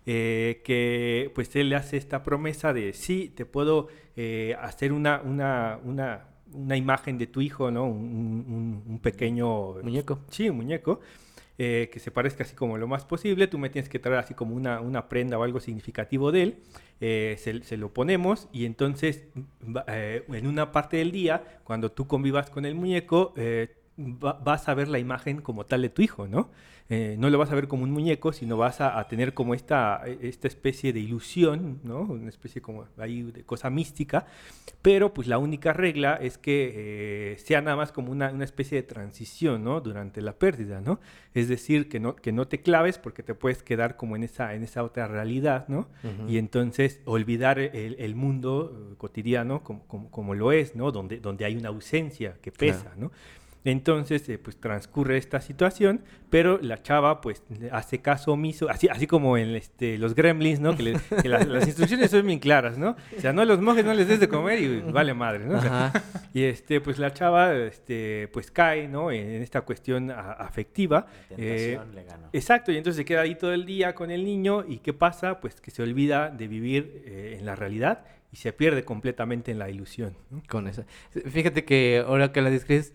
[0.06, 5.22] eh, que pues él le hace esta promesa de sí, te puedo eh, hacer una,
[5.22, 7.86] una, una, una imagen de tu hijo, ¿no?
[7.86, 10.20] Un, un- un pequeño Muñeco.
[10.30, 11.00] Sí, un muñeco.
[11.60, 13.48] eh, que se parezca así como lo más posible.
[13.48, 16.58] Tú me tienes que traer así como una, una prenda o algo significativo de él.
[17.02, 19.26] eh, se, se lo ponemos y entonces
[19.64, 24.34] va- eh, en una parte del día, cuando tú convivas con el muñeco, eh, va-
[24.44, 26.50] vas a ver la imagen como tal de tu hijo, ¿no?
[26.90, 29.54] Eh, no lo vas a ver como un muñeco, sino vas a, a tener como
[29.54, 32.04] esta, esta especie de ilusión, ¿no?
[32.04, 34.26] Una especie como ahí de cosa mística,
[34.82, 38.78] pero pues la única regla es que eh, sea nada más como una, una especie
[38.78, 39.82] de transición, ¿no?
[39.82, 41.02] Durante la pérdida, ¿no?
[41.34, 44.54] Es decir, que no, que no te claves porque te puedes quedar como en esa,
[44.54, 45.90] en esa otra realidad, ¿no?
[46.06, 46.30] Ujú.
[46.30, 50.94] Y entonces olvidar el, el mundo eh, cotidiano como, como, como lo es, ¿no?
[50.94, 52.96] Donde, donde hay una ausencia que pesa, Claro.
[53.02, 53.12] ¿no?
[53.66, 59.08] Entonces, eh, pues transcurre esta situación, pero la chava, pues, hace caso omiso, así, así
[59.08, 60.76] como en este, los gremlins, ¿no?
[60.78, 62.96] Que, le- que las, las instrucciones son bien claras, ¿no?
[63.18, 65.58] O sea, no los mojes, no les des de comer y vale madre, ¿no?
[65.58, 66.04] O sea, Ajá.
[66.34, 69.12] y este, pues la chava, este, pues cae, ¿no?
[69.12, 71.08] En, en esta cuestión a- afectiva.
[71.32, 72.30] La Eh, le ganó.
[72.32, 75.42] Exacto, y entonces se queda ahí todo el día con el niño y ¿qué pasa?
[75.42, 79.60] Pues que se olvida de vivir eh, en la realidad y se pierde completamente en
[79.60, 80.16] la ilusión.
[80.30, 80.42] ¿no?
[80.48, 80.86] Con esa.
[81.30, 82.94] Fíjate que ahora que la describes,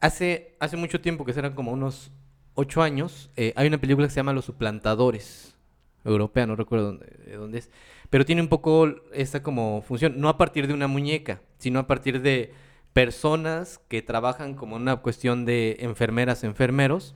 [0.00, 2.10] hace, hace mucho tiempo, que serán como unos
[2.54, 5.56] ocho años, eh, hay una película que se llama Los Suplantadores,
[6.04, 7.70] europea, no recuerdo dónde, de dónde es,
[8.08, 11.86] pero tiene un poco esta como función, no a partir de una muñeca, sino a
[11.86, 12.52] partir de
[12.92, 17.14] personas que trabajan como una cuestión de enfermeras, enfermeros,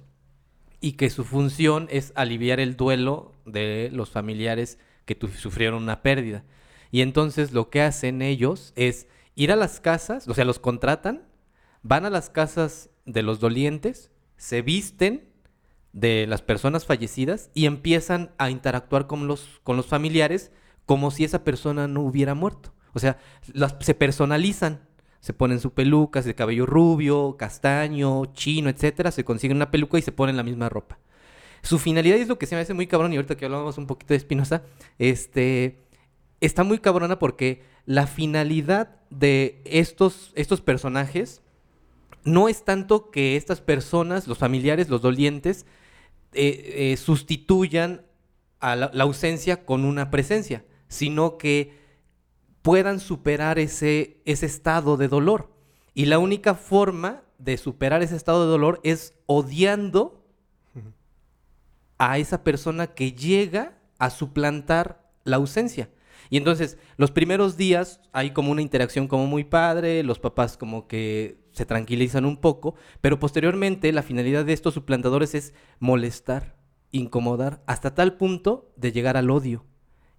[0.81, 6.45] y que su función es aliviar el duelo de los familiares que sufrieron una pérdida.
[6.91, 11.23] Y entonces lo que hacen ellos es ir a las casas, o sea, los contratan,
[11.85, 15.29] van a las casas de los dolientes, se visten
[15.93, 20.51] de las personas fallecidas y empiezan a interactuar con los, con los familiares
[20.87, 22.75] como si esa persona no hubiera muerto.
[22.95, 23.19] O sea,
[23.81, 24.81] se personalizan,
[25.21, 30.03] se ponen su peluca, de cabello rubio, castaño, chino, etcétera, se consiguen una peluca y
[30.03, 30.99] se ponen la misma ropa.
[31.63, 33.87] Su finalidad es lo que se me hace muy cabrón, y ahorita que hablamos un
[33.87, 34.63] poquito de Espinosa,
[34.99, 35.85] este,
[36.41, 41.43] está muy cabrona porque la finalidad de estos, estos personajes
[42.25, 45.67] no es tanto que estas personas, los familiares, los dolientes,
[46.33, 48.05] eh, eh, sustituyan
[48.61, 51.79] a la, ausencia con una presencia, sino que
[52.63, 55.51] puedan superar ese, ese estado de dolor.
[55.93, 60.25] Y la única forma de superar ese estado de dolor es odiando
[61.99, 65.91] a esa persona que llega a suplantar la ausencia.
[66.31, 70.89] Y entonces, los primeros días hay como una interacción como muy padre, los papás como
[70.89, 76.57] que se tranquilizan un poco, pero posteriormente la finalidad de estos suplantadores es molestar,
[76.91, 79.65] incomodar, hasta tal punto de llegar al odio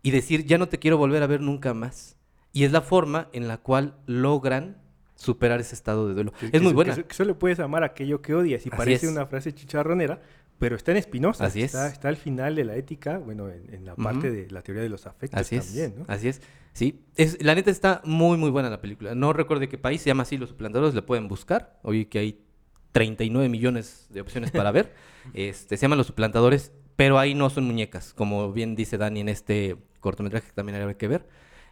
[0.01, 2.17] y decir, ya no te quiero volver a ver nunca más.
[2.51, 4.77] Y es la forma en la cual logran
[5.15, 6.31] superar ese estado de duelo.
[6.31, 6.95] Que- es que muy buena.
[6.95, 9.11] Que, que solo puedes amar aquello que odias y Así parece es.
[9.11, 10.21] una frase chicharronera,
[10.59, 10.97] pero está en.
[11.41, 11.73] Así es.
[11.75, 14.89] Está, al final de la ética, bueno, en, en la parte de la teoría de
[14.89, 15.65] los afectos Así es.
[15.65, 16.05] también, ¿no?
[16.07, 16.41] Así es.
[16.73, 17.05] Sí.
[17.15, 19.15] Es, la neta está muy, muy buena la película.
[19.15, 21.79] No recuerdo de qué país, se llama así Los Suplantadores, la pueden buscar.
[21.83, 22.41] Hoy que hay
[22.91, 24.93] 39 millones de opciones para ver.
[25.33, 29.29] Este, se llaman Los Suplantadores, pero ahí no son muñecas, como bien dice Dani en
[29.29, 31.27] este cortometraje que también hay que ver.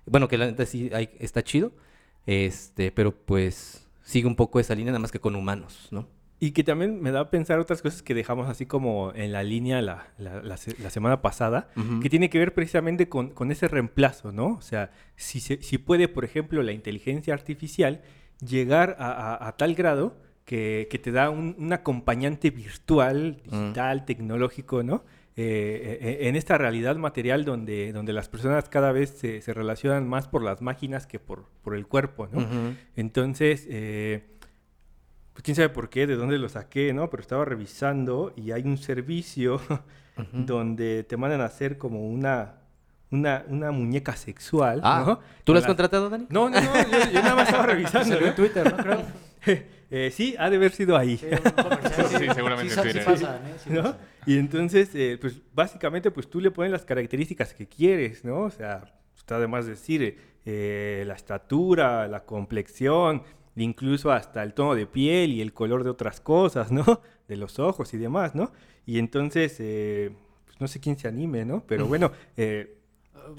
[0.07, 1.71] Bueno, que la neta sí hay- está chido,
[2.25, 6.07] este, pero pues sigue un poco esa línea, nada más que con humanos, ¿no?
[6.45, 9.43] Y que también me da a pensar otras cosas que dejamos así como en la
[9.43, 11.69] línea la, la- la se- la semana pasada,
[12.01, 14.47] que tiene que ver precisamente con, con ese reemplazo, ¿no?
[14.55, 18.01] O sea, si, se- si puede, por ejemplo, la inteligencia artificial
[18.45, 23.49] llegar a, a- a tal grado que, que te da un, un acompañante virtual, Mm.
[23.49, 25.05] digital, tecnológico, ¿no?
[25.35, 30.07] Eh, eh, en esta realidad material donde, donde las personas cada vez se, se relacionan
[30.07, 32.45] más por las máquinas que por, por el cuerpo, ¿no?
[32.95, 34.21] Entonces, eh,
[35.33, 37.09] pues quién sabe por qué, de dónde lo saqué, ¿no?
[37.09, 39.59] Pero estaba revisando y hay un servicio
[40.31, 42.55] donde te mandan a hacer como una,
[43.11, 45.19] una, una muñeca sexual, Ah, ¿no?
[45.43, 46.27] ¿tú lo has la- contratado, Dani?
[46.29, 48.09] No, no, no, yo, yo nada más estaba revisando.
[48.09, 48.35] Salió en.
[48.35, 48.77] Twitter, ¿no?
[48.83, 49.03] Creo.
[49.95, 51.17] Eh, sí, ha de haber sido ahí.
[51.19, 51.27] Sí,
[52.33, 53.03] seguramente Sí, en Twitter.
[53.07, 53.55] ¿eh?
[53.63, 53.83] Sí ¿no?
[53.83, 53.97] pasan.
[54.25, 58.39] Y entonces, eh, pues básicamente, pues tú le pones las características que quieres, ¿no?
[58.39, 63.21] O sea, está de más decir eh, la estatura, la complexión,
[63.55, 66.83] incluso hasta el tono de piel y el color de otras cosas, ¿no?
[67.27, 68.51] De los ojos y demás, ¿no?
[68.85, 70.11] Y entonces, eh,
[70.45, 71.63] pues no sé quién se anime, ¿no?
[71.65, 72.79] Pero bueno, eh,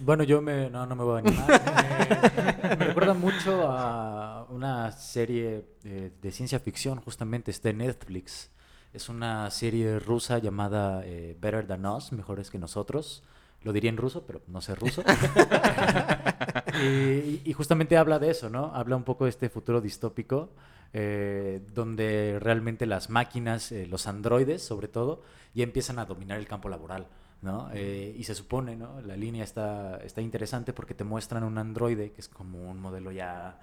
[0.02, 2.62] Bueno, yo me, no, no me voy a animar.
[2.62, 8.50] me, me recuerda mucho a una serie eh, de ciencia ficción, justamente, está en Netflix.
[8.94, 13.22] Es una serie rusa llamada eh, Better Than Us, Mejores que Nosotros.
[13.62, 15.02] Lo diría en ruso, pero no sé ruso.
[16.82, 18.72] y, justamente habla de eso, ¿no?
[18.74, 20.50] Habla un poco de este futuro distópico,
[20.92, 25.22] eh, donde realmente las máquinas, eh, los androides sobre todo,
[25.54, 27.06] ya empiezan a dominar el campo laboral,
[27.42, 27.70] ¿no?
[27.72, 29.00] Eh, y se supone, ¿no?
[29.02, 33.12] La línea está, está interesante porque te muestran un androide, que es como un modelo
[33.12, 33.58] ya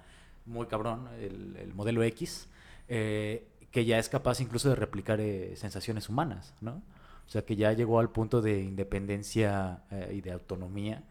[0.46, 2.48] muy cabrón, el, el modelo X,
[2.88, 5.18] eh, que ya es capaz incluso de replicar
[5.54, 6.82] sensaciones humanas, ¿no?
[7.26, 11.02] O sea, que ya llegó al punto de independencia y de autonomía,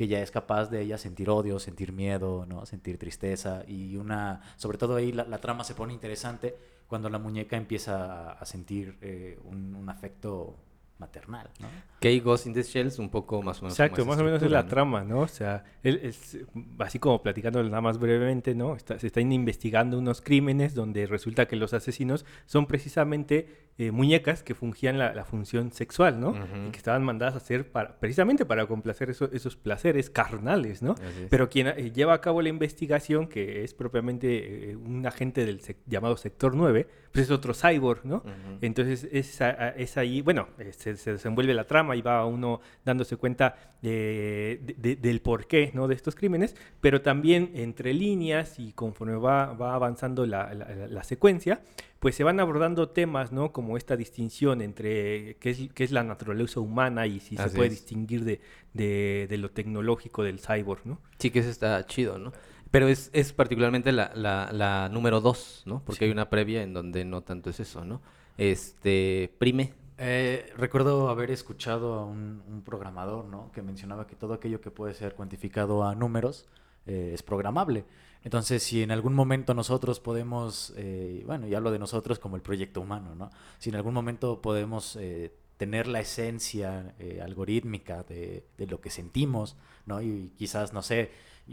[0.00, 2.64] que ya es capaz de ella sentir odio, sentir miedo, ¿no?
[2.64, 4.40] Sentir tristeza y una...
[4.56, 8.96] Sobre todo ahí la, la trama se pone interesante cuando la muñeca empieza a, sentir
[9.02, 10.56] eh, un afecto
[11.00, 11.66] maternal, ¿no?
[11.98, 13.74] Que Ghost in the Shells un poco más o menos.
[13.74, 15.20] Exacto, como más o menos es la trama, ¿no?
[15.20, 16.38] O sea, él es,
[16.78, 18.76] así como platicando nada más brevemente, ¿no?
[18.76, 24.42] Está- se están investigando unos crímenes donde resulta que los asesinos son precisamente eh, muñecas
[24.42, 26.34] que fungían la, la función sexual, ¿no?
[26.68, 30.94] Y que estaban mandadas a hacer para, precisamente para complacer eso- esos placeres carnales, ¿no?
[31.30, 35.60] Pero quien eh, lleva a cabo la investigación, que es propiamente eh, un agente del
[35.62, 38.22] sec- llamado Sector 9, pues es otro cyborg, ¿no?
[38.60, 42.24] Entonces es, a- a- es ahí, bueno, eh, se, se desenvuelve la trama y va
[42.26, 45.88] uno dándose cuenta eh, de- de- del porqué ¿no?
[45.88, 51.62] de estos crímenes, pero también entre líneas y conforme va, va avanzando la, la- secuencia,
[51.98, 53.52] pues se van abordando temas, ¿no?
[53.52, 57.68] Como esta distinción entre qué es, qué es la naturaleza humana y si se puede
[57.68, 57.74] es.
[57.74, 60.98] distinguir de, lo tecnológico del cyborg, ¿no?
[61.18, 62.32] Sí, que eso está chido, ¿no?
[62.70, 65.82] Pero es, es particularmente la, la, la número dos, ¿no?
[65.84, 68.00] Porque hay una previa en donde no tanto es eso, ¿no?
[68.38, 69.72] Este, Prime.
[70.02, 73.52] Eh, recuerdo haber escuchado a un, programador, ¿no?
[73.52, 76.48] Que mencionaba que todo aquello que puede ser cuantificado a números
[76.86, 77.84] eh, es programable.
[78.24, 82.42] Entonces, si en algún momento nosotros podemos, eh, bueno, y hablo de nosotros como el
[82.42, 83.30] proyecto humano, ¿no?
[83.58, 88.88] Si en algún momento podemos eh, tener la esencia eh, algorítmica de, de lo que
[88.88, 90.00] sentimos, ¿no?
[90.00, 91.10] Y quizás, no sé,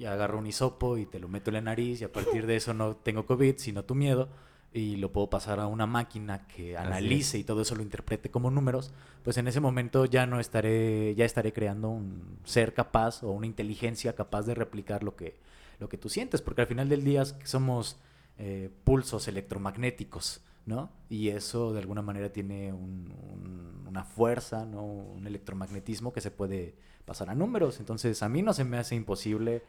[0.07, 2.73] agarro un hisopo y te lo meto en la nariz y a partir de eso
[2.73, 4.29] no tengo COVID, sino tu miedo
[4.73, 8.51] y lo puedo pasar a una máquina que analice y todo eso lo interprete como
[8.51, 8.91] números,
[9.23, 13.47] pues en ese momento ya no estaré, ya estaré creando un ser capaz o una
[13.47, 15.35] inteligencia capaz de replicar lo que,
[15.79, 17.97] lo que tú sientes, porque al final del día somos
[18.37, 20.91] eh, pulsos electromagnéticos, ¿no?
[21.09, 24.83] Y eso de alguna manera tiene un- un- una fuerza, ¿no?
[24.83, 26.75] Un electromagnetismo que se puede
[27.05, 27.79] pasar a números.
[27.79, 29.63] Entonces a mí no se me hace imposible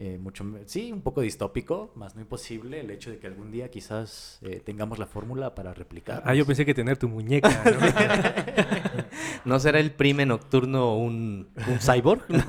[0.00, 3.68] eh, mucho, sí, un poco distópico, más no imposible el hecho de que algún día
[3.68, 6.22] quizás eh, tengamos la fórmula para replicar.
[6.24, 9.02] Ah, yo pensé que tener tu muñeca, ¿no?
[9.44, 12.22] ¿No será el Prime nocturno un, un cyborg?
[12.28, 12.44] ¿no?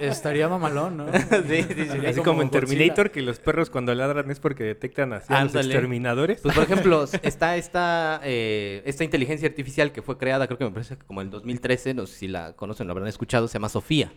[0.00, 1.06] Estaría mamalón, ¿no?
[1.12, 1.86] Sí, sí, sí.
[1.86, 2.66] Sería Así como en Godzilla.
[2.66, 6.42] Terminator, que los perros cuando ladran es porque detectan así a los exterminadores.
[6.42, 10.72] Pues por ejemplo, está esta, eh, esta inteligencia artificial que fue creada, creo que me
[10.72, 13.54] parece que como en el 2013, no sé si la conocen, lo habrán escuchado, se
[13.54, 14.12] llama Sofía,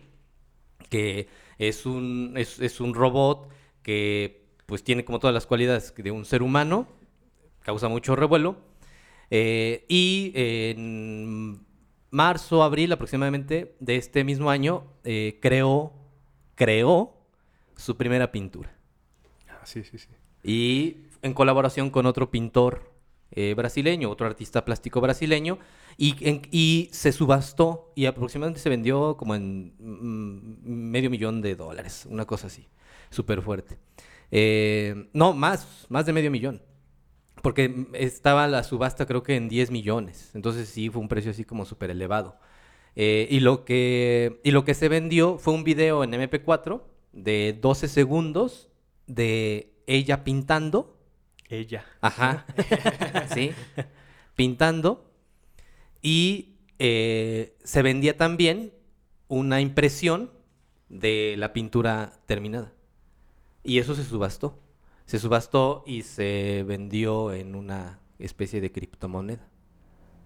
[0.94, 1.28] que
[1.58, 3.50] es un, es, es un robot
[3.82, 6.88] que pues tiene como todas las cualidades de un ser humano,
[7.64, 8.58] causa mucho revuelo,
[9.32, 11.66] eh, y en
[12.12, 15.94] marzo, abril aproximadamente de este mismo año, eh, creó,
[16.54, 17.16] creó
[17.76, 18.72] su primera pintura.
[19.50, 20.10] Ah, sí, sí, sí.
[20.44, 22.93] Y en colaboración con otro pintor
[23.36, 25.60] eh, brasileño, otro artista plástico brasileño,
[25.98, 32.26] y, se subastó y aproximadamente se vendió como en mm, medio millón de dólares, una
[32.26, 32.68] cosa así,
[33.10, 33.78] súper fuerte.
[34.32, 36.62] Eh, no, más, más de medio millón.
[37.42, 40.32] Porque estaba la subasta creo que en 10 millones.
[40.34, 42.38] Entonces sí fue un precio así como súper elevado.
[42.96, 47.58] Eh, y, lo que, y lo que se vendió fue un video en MP4 de
[47.62, 48.70] 12 segundos
[49.08, 50.93] de ella pintando.
[51.60, 51.86] Ella.
[52.02, 52.46] Ajá.
[53.34, 53.52] sí.
[54.36, 55.12] Pintando.
[56.02, 58.74] Y eh, se vendía también
[59.28, 60.32] una impresión
[60.90, 62.74] de la pintura terminada.
[63.64, 64.60] Y eso se subastó.
[65.06, 69.48] se subastó y se vendió en una especie de criptomoneda.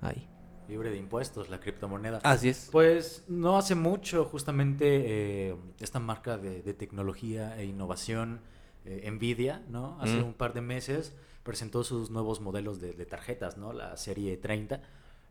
[0.01, 0.27] Ahí.
[0.67, 2.19] Libre de impuestos, la criptomoneda.
[2.23, 2.69] Así es.
[2.71, 8.41] Pues no hace mucho, justamente eh, esta marca de, de tecnología e innovación,
[8.88, 9.97] eh, Nvidia, ¿no?
[10.02, 10.26] Hace Mm.
[10.26, 13.73] un par de meses presentó sus nuevos modelos de, de tarjetas, ¿no?
[13.73, 14.82] La serie 30.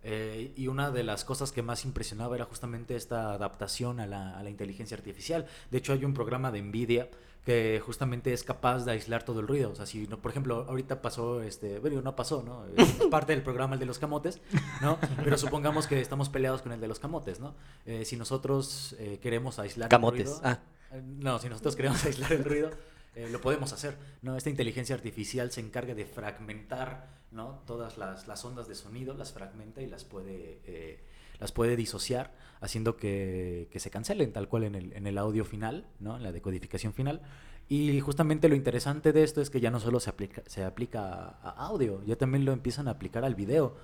[0.09, 4.39] eh, y una de las cosas que más impresionaba era justamente esta adaptación a la,
[4.39, 5.47] a la inteligencia artificial.
[5.73, 7.09] De hecho, hay un programa de Nvidia
[7.45, 9.71] que justamente es capaz de aislar todo el ruido.
[9.71, 12.65] O sea, si, no, por ejemplo, ahorita pasó, este, bueno, no pasó, ¿no?
[12.77, 14.41] Es parte del programa el de los camotes,
[14.81, 14.99] ¿no?
[15.25, 17.55] Pero supongamos que estamos peleados con el de los camotes, ¿no?
[17.85, 20.41] Eh, si nosotros eh, queremos aislar Camotes, el ruido...
[20.45, 20.59] ah.
[20.93, 22.71] eh, No, si nosotros queremos aislar el ruido,
[23.17, 24.37] eh, lo podemos hacer, ¿no?
[24.37, 27.63] Esta inteligencia artificial se encarga de fragmentar, ¿no?
[27.67, 30.61] Todas las, las ondas de sonido, las fragmenta y las puede...
[30.65, 31.01] eh,
[31.39, 35.45] las puede disociar, haciendo que, que se cancelen tal cual en el, en el audio
[35.45, 36.17] final, ¿no?
[36.17, 37.21] en la decodificación final.
[37.69, 41.37] Y justamente lo interesante de esto es que ya no solo se aplica, se aplica
[41.43, 43.77] a, audio, ya también lo empiezan a aplicar al video,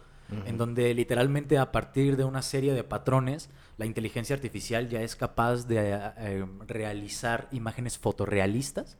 [0.47, 5.15] en donde literalmente a partir de una serie de patrones, la inteligencia artificial ya es
[5.15, 8.97] capaz de eh, realizar imágenes fotorrealistas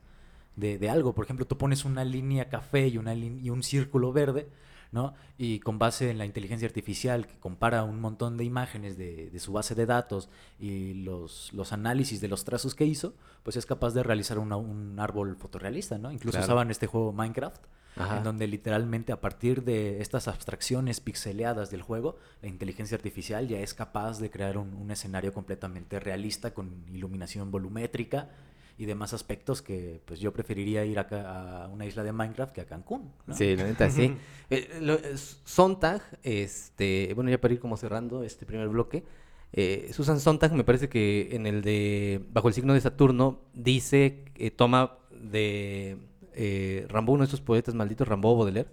[0.55, 1.13] de, de algo.
[1.13, 4.47] Por ejemplo, tú pones una línea café y, una y un círculo verde,
[4.91, 5.15] ¿no?
[5.39, 9.39] Y con base en la inteligencia artificial que compara un montón de imágenes de, de
[9.39, 13.65] su base de datos y los, los análisis de los trazos que hizo, pues es
[13.65, 16.11] capaz de realizar una- un árbol fotorrealista, ¿no?
[16.11, 16.45] Incluso Claro.
[16.45, 17.63] usaban este juego Minecraft,
[17.95, 18.17] Ajá.
[18.17, 23.59] en donde literalmente a partir de estas abstracciones pixeleadas del juego, la inteligencia artificial ya
[23.61, 28.29] es capaz de crear un, un escenario completamente realista con iluminación volumétrica
[28.77, 32.61] y demás aspectos que pues yo preferiría ir acá a una isla de Minecraft que
[32.61, 33.11] a Cancún.
[33.27, 33.35] ¿no?
[33.35, 34.15] Sí, la neta, sí.
[34.49, 34.99] Eh, lo-
[35.45, 39.03] Sontag, este, bueno, ya para ir como cerrando este primer bloque,
[39.51, 44.25] eh, Susan Sontag me parece que en el de Bajo el signo de Saturno dice,
[44.33, 45.97] que toma de
[46.33, 48.69] eh, Rambo, uno de esos poetas malditos, Rambo Baudelaire.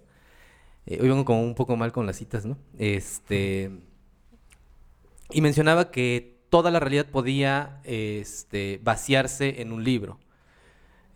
[0.87, 2.57] Eh, hoy vengo como un poco mal con las citas, ¿no?
[2.77, 3.71] Este,
[5.31, 10.19] y mencionaba que toda la realidad podía este, vaciarse en un libro.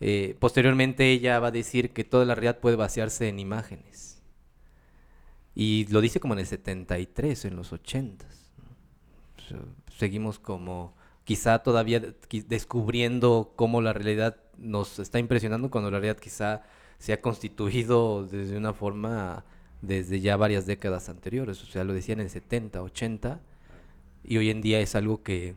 [0.00, 4.22] Eh, posteriormente ella va a decir que toda la realidad puede vaciarse en imágenes.
[5.54, 8.26] Y lo dice como en el 73, en los 80.
[9.98, 10.94] Seguimos como
[11.24, 16.62] quizá todavía descubriendo cómo la realidad nos está impresionando cuando la realidad quizá
[16.98, 19.44] se ha constituido desde una forma
[19.82, 21.62] desde ya varias décadas anteriores.
[21.62, 23.40] O sea, lo decía en el 70, 80
[24.26, 25.54] y hoy en día es algo que,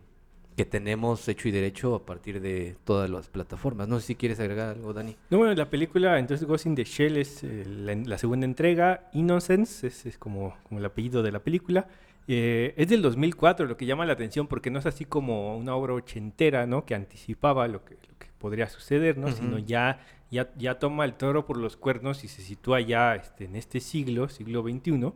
[0.55, 3.87] que tenemos hecho y derecho a partir de todas las plataformas.
[3.87, 5.15] No sé si quieres agregar algo, Dani.
[5.29, 9.09] No, bueno, la película, entonces Ghost in the Shell es eh, la, la segunda entrega.
[9.13, 11.87] Innocence es, es como, como el apellido de la película.
[12.27, 15.75] Eh, es del 2004, lo que llama la atención, porque no es así como una
[15.75, 16.85] obra ochentera, ¿no?
[16.85, 19.31] Que anticipaba lo que, lo que podría suceder, ¿no?
[19.31, 19.65] Sino Ujú.
[19.65, 23.55] ya, ya, ya toma el toro por los cuernos y se sitúa ya este, en
[23.55, 25.11] este siglo, siglo XXI.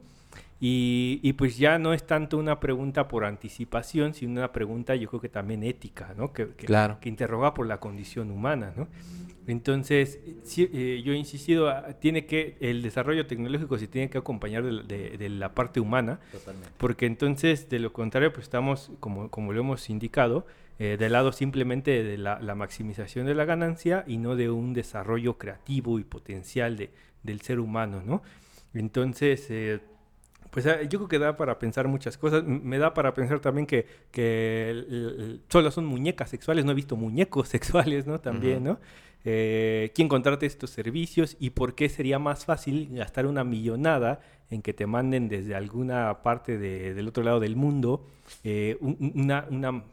[0.66, 5.10] Y, y pues ya no es tanto una pregunta por anticipación, sino una pregunta yo
[5.10, 6.32] creo que también ética, ¿no?
[6.32, 7.00] Que, que- Claro.
[7.02, 8.88] que interroga por la condición humana, ¿no?
[9.46, 14.18] Entonces, sí, eh, yo he insistido, ah, tiene que, el desarrollo tecnológico se tiene que
[14.18, 16.70] acompañar de, la- de- de la parte humana, Totalmente.
[16.78, 20.48] porque entonces, de lo contrario, pues estamos, como, como lo hemos indicado,
[20.80, 24.74] eh, del lado simplemente de la, la maximización de la ganancia y no de un
[24.74, 26.90] desarrollo creativo y potencial de,
[27.22, 28.22] del ser humano, ¿no?
[28.74, 29.82] Entonces, eh,
[30.54, 32.44] pues ah, yo creo que da para pensar muchas cosas.
[32.46, 36.64] Me da para pensar también que, que el- el- solo son muñecas sexuales.
[36.64, 37.50] No he visto muñecos
[37.90, 38.20] sexuales, ¿no?
[38.22, 38.64] También.
[38.64, 38.80] ¿no?
[39.26, 44.62] Eh, ¿Quién contrata estos servicios y por qué sería más fácil gastar una millonada en
[44.62, 48.06] que te manden desde alguna parte de- del otro lado del mundo
[48.44, 49.84] eh, un, un- una- una-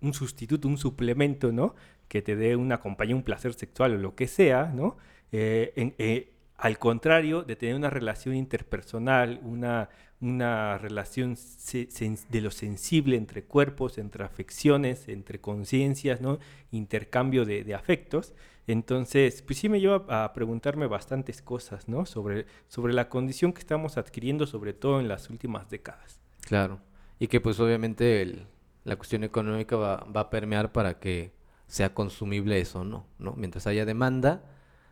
[0.00, 1.74] un sustituto, un suplemento, ¿no?
[2.08, 4.96] Que te dé una compañía, un placer sexual o lo que sea, ¿no?
[5.32, 9.88] Eh, en- eh, al contrario de tener una relación interpersonal, una,
[10.20, 16.38] una relación de lo sensible entre cuerpos, entre afecciones, entre conciencias, ¿no?
[16.72, 18.34] Intercambio de, afectos.
[18.66, 22.04] Entonces, pues sí me lleva a preguntarme bastantes cosas, ¿no?
[22.04, 22.46] Sobre,
[22.92, 26.20] la condición que estamos adquiriendo, sobre todo en las últimas décadas.
[26.40, 26.80] Claro.
[27.20, 28.46] Y que pues obviamente
[28.84, 31.32] la cuestión económica va, a permear para que
[31.66, 33.34] sea consumible eso no, ¿no?
[33.36, 34.42] Mientras haya demanda,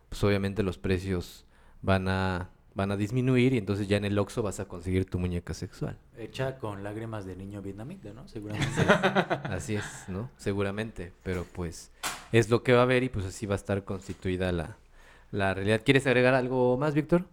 [0.09, 1.45] pues obviamente los precios
[1.81, 5.17] van a, van a disminuir y entonces ya en el Oxxo vas a conseguir tu
[5.17, 5.97] muñeca sexual.
[6.15, 8.27] Hecha con lágrimas de niño vietnamita, ¿no?
[8.27, 8.81] Seguramente.
[9.45, 10.29] Así es, ¿no?
[10.37, 11.91] Seguramente, pero pues
[12.31, 14.77] es lo que va a haber y pues así va a estar constituida la,
[15.31, 15.81] la realidad.
[15.83, 17.25] ¿Quieres agregar algo más, Víctor?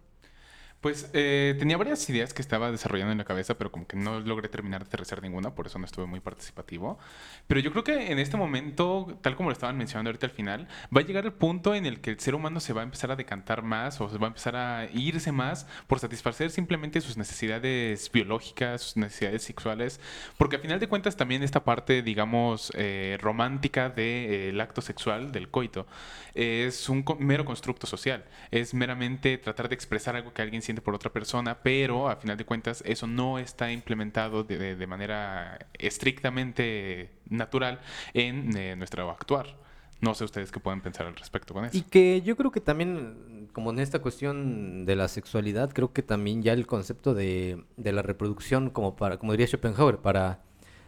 [0.85, 4.19] Pues eh, tenía varias ideas que estaba desarrollando en la cabeza, pero como que no
[4.19, 6.99] logré terminar de aterrizar ninguna, por eso no estuve muy participativo.
[7.47, 10.67] Pero yo creo que en este momento, tal como lo estaban mencionando ahorita al final,
[10.95, 13.09] va a llegar el punto en el que el ser humano se va a empezar
[13.09, 17.17] a decantar más o se va a empezar a irse más por satisfacer simplemente sus
[17.17, 19.99] necesidades biológicas, sus necesidades sexuales,
[20.37, 25.49] porque al final de cuentas también esta parte, digamos, eh, romántica del acto sexual, del
[25.49, 25.87] coito,
[26.35, 30.95] es un mero constructo social, es meramente tratar de expresar algo que alguien siente por
[30.95, 37.09] otra persona, pero a final de cuentas eso no está implementado de, de- manera estrictamente
[37.29, 37.79] natural
[38.13, 39.57] en eh, nuestro actuar.
[40.01, 41.77] No sé ustedes qué pueden pensar al respecto con eso.
[41.77, 46.03] Y que yo creo que también, como en esta cuestión de la sexualidad, creo que
[46.03, 50.41] también ya el concepto de, de la reproducción, como para, como diría Schopenhauer, para,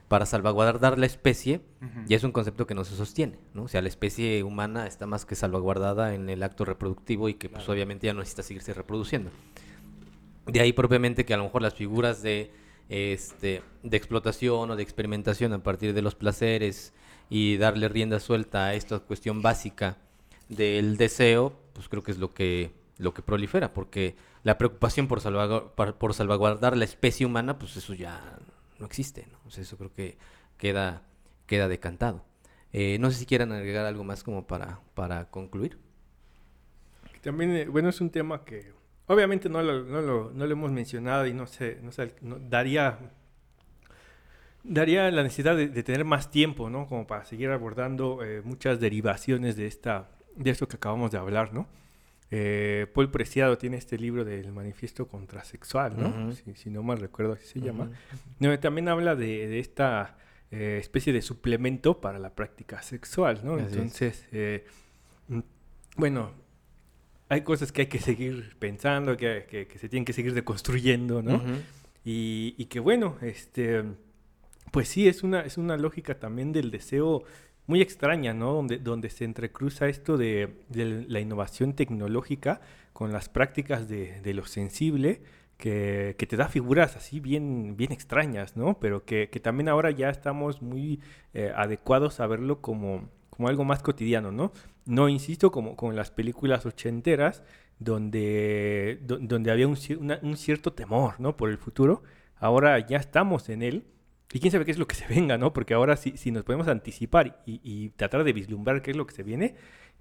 [0.07, 2.01] para salvaguardar la especie, Ujú.
[2.05, 3.63] ya es un concepto que no se sostiene, ¿no?
[3.63, 7.49] O sea, la especie humana está más que salvaguardada en el acto reproductivo y que
[7.49, 9.31] pues obviamente ya no necesita seguirse reproduciendo.
[10.47, 12.51] De ahí propiamente que a lo mejor las figuras de,
[12.89, 16.93] este, de explotación o de experimentación a partir de los placeres
[17.29, 19.97] y darle rienda suelta a esta cuestión básica
[20.47, 25.19] del deseo, pues creo que es lo que, lo que prolifera, porque la preocupación por,
[25.19, 28.39] salvagu- par- por salvaguardar la especie humana, pues eso ya
[28.79, 29.39] no existe, ¿no?
[29.49, 30.17] Eso creo que
[30.57, 31.01] queda,
[31.45, 32.23] queda decantado.
[32.71, 35.77] Eh, no sé si quieran agregar algo más como para, para concluir.
[37.21, 38.71] También, eh, bueno, es un tema que
[39.07, 42.37] obviamente no lo, no lo, no lo hemos mencionado y no sé, no sé, no-
[42.39, 42.99] daría,
[44.63, 46.87] daría la necesidad de, de tener más tiempo, ¿no?
[46.87, 51.53] Como para seguir abordando eh, muchas derivaciones de, esta, de esto que acabamos de hablar,
[51.53, 51.67] ¿no?
[52.29, 56.33] Eh, Paul Preciado tiene este libro del Manifiesto Contrasexual, ¿no?
[56.33, 57.89] Si, si no mal recuerdo así se llama.
[58.39, 60.17] No, también habla de, de esta
[60.51, 63.53] eh, especie de suplemento para la práctica sexual, ¿no?
[63.55, 63.75] Así.
[63.75, 64.27] Entonces,
[65.29, 65.39] mm,
[65.95, 66.31] bueno,
[67.29, 71.21] hay cosas que hay que seguir pensando, que, que- que se tienen que seguir deconstruyendo,
[71.21, 71.41] ¿no?
[72.05, 73.83] Y, y que bueno, este,
[74.71, 77.23] pues sí, es una, es una lógica también del deseo
[77.65, 78.53] muy extraña, ¿no?
[78.53, 82.61] Donde, donde se entrecruza esto de, de la innovación tecnológica
[82.93, 85.21] con las prácticas de, de lo sensible,
[85.57, 88.79] que, que te da figuras así bien, bien extrañas, ¿no?
[88.79, 91.01] Pero que, que también ahora ya estamos muy
[91.33, 94.53] eh, adecuados a verlo como, como algo más cotidiano, ¿no?
[94.87, 97.43] No, insisto, como, en las películas ochenteras,
[97.79, 101.35] donde, do- donde había un, una- un cierto temor, ¿no?
[101.37, 102.03] Por el futuro.
[102.37, 103.83] Ahora ya estamos en él.
[104.33, 105.53] Y quién sabe qué es lo que se venga, ¿no?
[105.53, 109.07] Porque ahora si, si nos podemos anticipar y, y tratar de vislumbrar qué es lo
[109.07, 109.55] que se viene,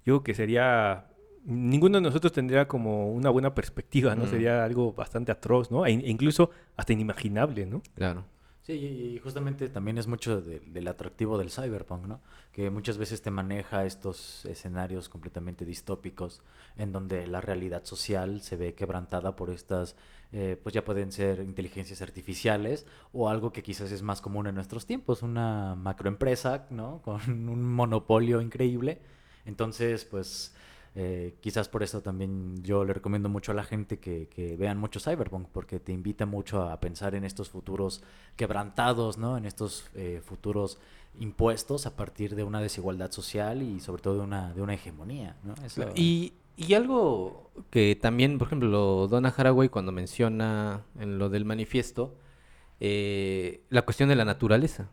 [0.05, 1.07] yo creo que sería...
[1.45, 4.25] Ninguno de nosotros tendría como una buena perspectiva, ¿no?
[4.25, 4.29] Mm.
[4.29, 5.85] Sería algo bastante atroz, ¿no?
[5.85, 7.81] E e incluso hasta inimaginable, ¿no?
[7.95, 8.25] Claro.
[8.67, 8.73] Sí,
[9.15, 12.19] y justamente también es mucho de- del atractivo del cyberpunk, ¿no?
[12.51, 16.41] Que muchas veces te maneja estos escenarios completamente distópicos
[16.75, 19.95] en donde la realidad social se ve quebrantada por estas,
[20.33, 24.55] eh, pues ya pueden ser inteligencias artificiales o algo que quizás es más común en
[24.55, 27.01] nuestros tiempos, una macroempresa, ¿no?
[27.05, 28.99] Con un monopolio increíble.
[29.45, 30.53] Entonces, pues
[30.99, 34.99] eh, quizás por eso también yo le recomiendo mucho a la gente que, vean mucho
[34.99, 38.01] Cyberpunk, porque te invita mucho a pensar en estos futuros
[38.35, 39.37] quebrantados, ¿no?
[39.37, 40.79] En estos eh, futuros
[41.19, 45.35] impuestos a partir de una desigualdad social y sobre todo de una, de una hegemonía,
[46.59, 52.15] y algo que también, por ejemplo, Donna Haraway cuando menciona en lo del manifiesto,
[52.79, 54.89] eh, la cuestión de la naturaleza.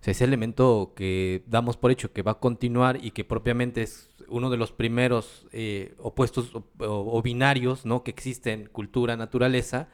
[0.00, 3.82] O sea, ese elemento que damos por hecho que va a continuar y que propiamente
[3.82, 8.02] es uno de los primeros eh, opuestos o, binarios ¿no?
[8.02, 9.88] que existen, cultura, naturaleza,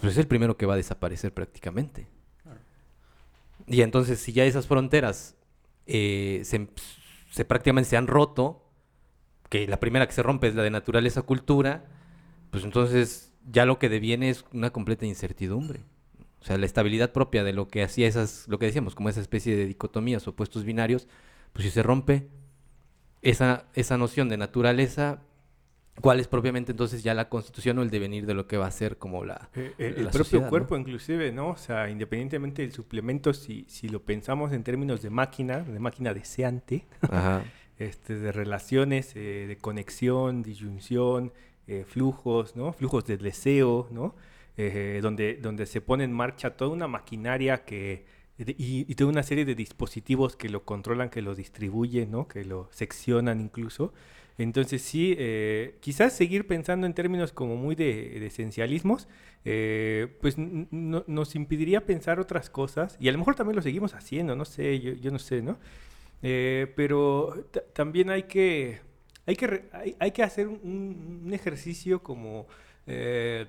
[0.00, 2.08] pues es el primero que va a desaparecer prácticamente.
[3.66, 5.36] Y entonces, si ya esas fronteras
[5.86, 6.68] eh, se,
[7.30, 8.68] se prácticamente se han roto,
[9.48, 11.84] que la primera que se rompe es la de naturaleza-cultura,
[12.50, 15.84] pues entonces ya lo que deviene es una completa incertidumbre.
[16.40, 19.20] O sea, la estabilidad propia de lo que hacía esas, lo que decíamos, como esa
[19.20, 21.06] especie de dicotomías o puestos binarios,
[21.52, 22.28] pues si se rompe
[23.22, 25.20] esa, esa noción de naturaleza,
[26.00, 28.70] ¿cuál es propiamente entonces ya la constitución o el devenir de lo que va a
[28.70, 30.50] ser como la, Eh, eh, el propio sociedad, ¿no?
[30.50, 31.50] cuerpo, inclusive, ¿no?
[31.50, 36.12] O sea, independientemente del suplemento, si, si lo pensamos en términos de máquina, de máquina
[36.12, 37.44] deseante, Ajá.
[37.78, 41.32] este, de relaciones, eh, de conexión, disyunción,
[41.86, 42.74] flujos, ¿no?
[42.74, 44.14] Flujos de deseo, ¿no?
[45.00, 48.04] Donde, donde se pone en marcha toda una maquinaria que,
[48.38, 52.28] y, y toda una serie de dispositivos que lo controlan, que lo distribuyen, ¿no?
[52.28, 53.92] Que lo seccionan incluso.
[54.38, 59.06] Entonces sí, eh, quizás seguir pensando en términos como muy de, de esencialismos,
[59.44, 64.34] eh, pues nos impediría pensar otras cosas y a lo mejor también lo seguimos haciendo,
[64.34, 65.58] no sé, yo, yo no sé, ¿no?
[66.22, 68.80] Eh, pero ta- también hay que,
[69.26, 72.46] hay que, hay, hay que hacer un, un ejercicio como
[72.86, 73.46] eh,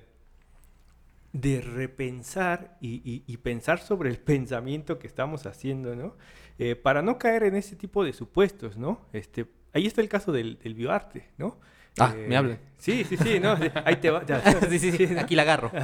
[1.34, 6.16] de repensar y, pensar sobre el pensamiento que estamos haciendo, ¿no?
[6.58, 9.00] Eh, para no caer en ese tipo de supuestos, ¿no?
[9.12, 11.58] Este, ahí está el caso del, del bioarte, ¿no?
[11.98, 12.58] Ah, me habla.
[12.78, 13.56] Sí, sí, sí, ¿no?
[13.84, 14.26] Ahí te va.
[14.26, 14.42] ya.
[14.68, 15.70] sí, sí, sí, aquí la agarro.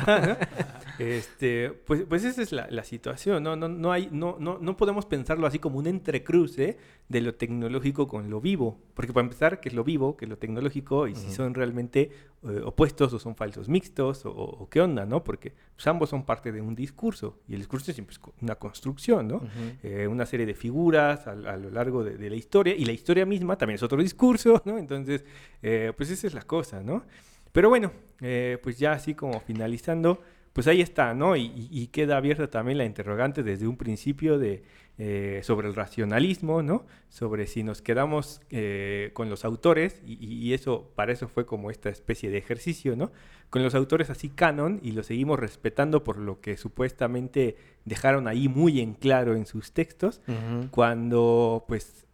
[0.99, 3.57] Este, pues, pues esa es la, la situación, ¿no?
[3.57, 6.77] No, no, hay, no, no, no podemos pensarlo así como un entrecruce
[7.09, 8.79] de lo tecnológico con lo vivo.
[8.93, 10.19] Porque para empezar, ¿qué es lo vivo?
[10.19, 11.09] ¿Qué es lo tecnológico?
[11.09, 12.11] Y si son realmente
[12.47, 15.25] eh, opuestos o son falsos mixtos o, o qué onda, ¿no?
[15.25, 17.39] Porque pues, ambos son parte de un discurso.
[17.49, 19.41] Y el discurso siempre es una construcción, ¿no?
[19.83, 22.75] Eh, una serie de figuras a, a lo largo de, de la historia.
[22.77, 24.77] Y la historia misma también es otro discurso, ¿no?
[24.77, 25.25] Entonces,
[25.63, 27.05] eh, pues esa es la cosa, ¿no?
[27.53, 27.93] Pero bueno,
[28.23, 30.23] eh, pues ya así como finalizando,
[30.55, 31.37] pues ahí está, ¿no?
[31.37, 34.63] Y, y- queda abierta también la interrogante desde un principio de,
[34.97, 36.87] eh, sobre el racionalismo, ¿no?
[37.11, 41.91] Sobre si nos quedamos eh, con los autores, y, eso, para eso fue como esta
[41.91, 43.13] especie de ejercicio, ¿no?
[43.51, 48.49] Con los autores así canon y los seguimos respetando por lo que supuestamente dejaron ahí
[48.49, 50.23] muy en claro en sus textos,
[50.71, 52.07] cuando pues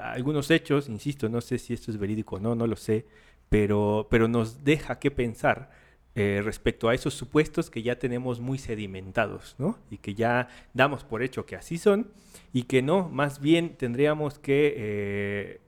[0.00, 3.06] algunos hechos, insisto, no sé si esto es verídico o no, no lo sé,
[3.50, 5.70] pero, pero nos deja que pensar
[6.14, 9.78] eh, respecto a esos supuestos que ya tenemos muy sedimentados, ¿no?
[9.90, 12.10] Y que ya damos por hecho que así son
[12.52, 15.60] y que no, más bien tendríamos que eh,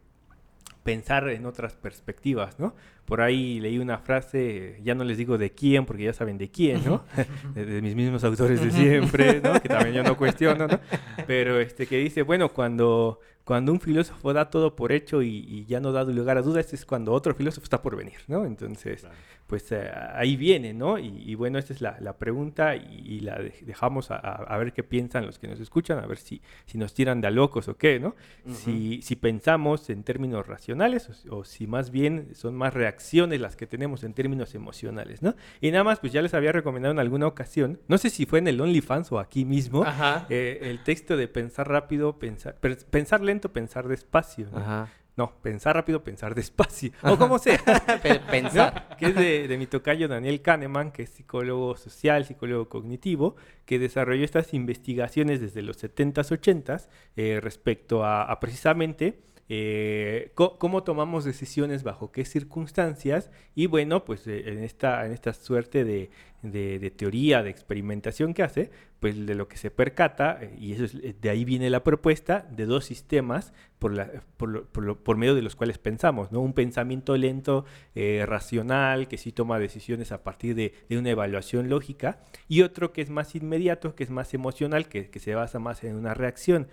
[0.83, 2.74] pensar en otras perspectivas, ¿no?
[3.13, 6.51] Por ahí leí una frase, ya no les digo de quién, porque ya saben de
[6.51, 7.05] quién, ¿no?
[7.55, 9.61] de, de mis mismos autores de siempre, ¿no?
[9.61, 10.81] Que también yo no cuestiono, ¿no?
[11.27, 15.67] Pero este que dice, bueno, cuando, cuando un filósofo da todo por hecho y, y
[15.67, 18.47] ya no da lugar a dudas, es cuando otro filósofo está por venir, ¿no?
[18.47, 19.03] Entonces,
[19.47, 20.99] pues eh, ahí viene, ¿no?
[20.99, 24.57] Y, y bueno, esta es la, la pregunta y, y la de- dejamos a, a-
[24.57, 27.31] ver qué piensan los que nos escuchan, a ver si, si nos tiran de a
[27.31, 28.15] locos o qué, ¿no?
[28.55, 33.02] si, si pensamos en términos racionales o, si- o si más bien son más reacciones
[33.39, 35.35] las que tenemos en términos emocionales, ¿no?
[35.61, 38.39] Y nada más, pues ya les había recomendado en alguna ocasión, no sé si fue
[38.39, 39.85] en el OnlyFans o aquí mismo,
[40.29, 44.49] eh, el texto de pensar rápido, pensar, pensar lento, pensar despacio.
[44.53, 44.59] ¿no?
[44.59, 44.89] Ajá.
[45.15, 46.91] No, pensar rápido, pensar despacio.
[47.03, 47.59] O como sea.
[48.03, 48.87] Pe- Pensar.
[48.91, 48.97] ¿no?
[48.97, 53.37] Que es de, de mi tocayo Daniel Kahneman, que es psicólogo social, psicólogo cognitivo,
[53.67, 60.82] que desarrolló estas investigaciones desde los 70s, 80s eh, respecto a, a precisamente eh, cómo
[60.82, 66.90] tomamos decisiones bajo qué circunstancias y bueno, pues eh, en, esta, en esta suerte de,
[66.97, 71.20] teoría, de experimentación que hace, pues de lo que se percata, eh, y eso es,
[71.20, 76.40] de ahí viene la propuesta de dos sistemas por, medio de los cuales pensamos, ¿no?
[76.40, 77.64] Un pensamiento lento,
[77.95, 83.03] eh, racional, que sí toma decisiones a partir de, una evaluación lógica, y otro que
[83.03, 86.68] es más inmediato, que es más emocional, que se basa más en una reacción.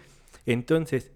[0.46, 1.12] Entonces,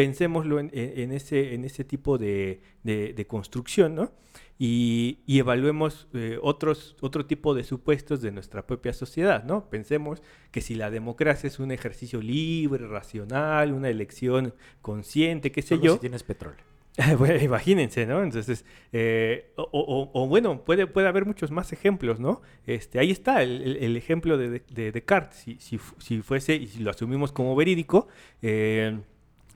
[0.00, 4.12] pensémoslo en, en- ese, en ese tipo de, de- de construcción, ¿no?
[4.58, 9.68] Y, y evaluemos eh, otros, otro tipo de supuestos de nuestra propia sociedad, ¿no?
[9.70, 15.76] Pensemos que si la democracia es un ejercicio libre, racional, una elección consciente, qué sé
[15.76, 15.92] Solo yo.
[15.94, 16.64] si tienes petróleo.
[17.18, 18.22] Bueno, imagínense, ¿no?
[18.22, 22.42] Entonces, eh, o, o- o bueno, puede, puede haber muchos más ejemplos, ¿no?
[22.66, 25.38] Este, ahí está el, ejemplo de, de- de Descartes.
[25.38, 28.08] Si, si, si fuese, y si lo asumimos como verídico,
[28.42, 28.98] eh,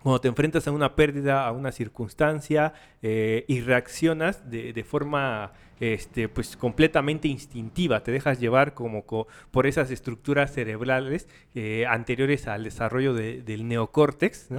[0.04, 5.52] cuando te enfrentas a una pérdida, a una circunstancia eh, y reaccionas de, de forma
[5.80, 11.26] este, pues, completamente instintiva, te dejas llevar como co- por esas estructuras cerebrales
[11.56, 14.50] eh, anteriores al desarrollo de- del neocórtex.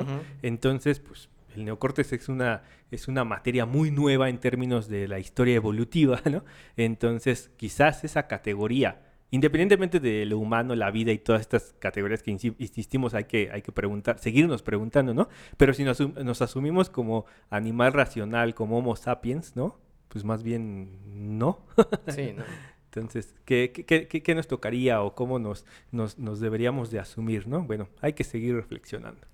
[0.42, 5.20] Entonces, pues el neocórtex es una, es una materia muy nueva en términos de la
[5.20, 6.44] historia evolutiva, ¿no?
[6.76, 12.32] Entonces, quizás esa categoría, independientemente de lo humano, la vida y todas estas categorías que
[12.32, 15.28] insi- insistimos, hay que, hay que preguntar, seguirnos preguntando, ¿no?
[15.58, 19.80] Pero si nos, nos asumimos como animal racional, como Homo sapiens, ¿no?
[20.10, 21.60] Pues más bien no.
[22.08, 22.44] Sí, ¿no?
[22.86, 27.00] Entonces, ¿qué, qué- qué- qué- qué nos tocaría o cómo nos, nos, nos deberíamos de
[27.00, 27.64] asumir, ¿no?
[27.64, 29.28] Bueno, hay que seguir reflexionando.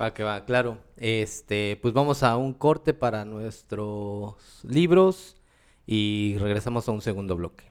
[0.00, 0.78] Va que va, claro.
[0.96, 5.36] Este, pues vamos a un corte para nuestros libros
[5.86, 7.64] y regresamos a un segundo bloque.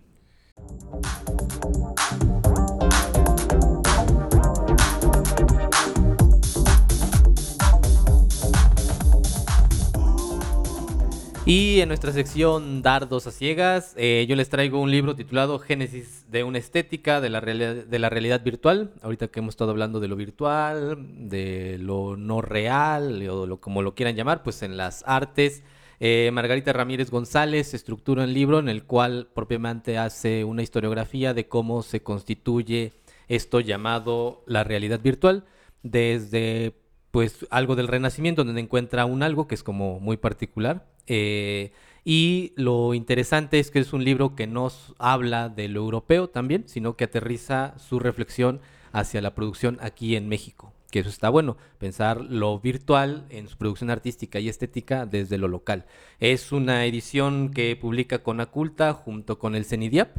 [11.45, 16.26] Y en nuestra sección Dardos a Ciegas, eh, yo les traigo un libro titulado Génesis
[16.32, 18.93] de una estética de la, de la realidad virtual.
[19.01, 23.82] Ahorita que hemos estado hablando de lo virtual, de lo no real, o lo, como
[23.82, 25.64] lo quieran llamar, pues en las artes.
[26.00, 31.48] Eh, Margarita Ramírez González estructura un libro en el cual propiamente hace una historiografía de
[31.48, 32.94] cómo se constituye
[33.28, 35.46] esto llamado la realidad virtual,
[35.84, 36.74] desde
[37.12, 41.72] pues algo del Renacimiento, donde encuentra un algo que es como muy particular, eh,
[42.06, 46.28] Y lo interesante es que es un libro que no s- habla de lo europeo
[46.30, 48.60] también, sino que aterriza su reflexión
[48.91, 50.74] hacia la producción aquí en México.
[50.94, 55.48] Que eso está bueno, pensar lo virtual en su producción artística y estética desde lo
[55.48, 55.86] local.
[56.20, 60.18] Es una edición que publica con Aculta junto con el CENIDIAP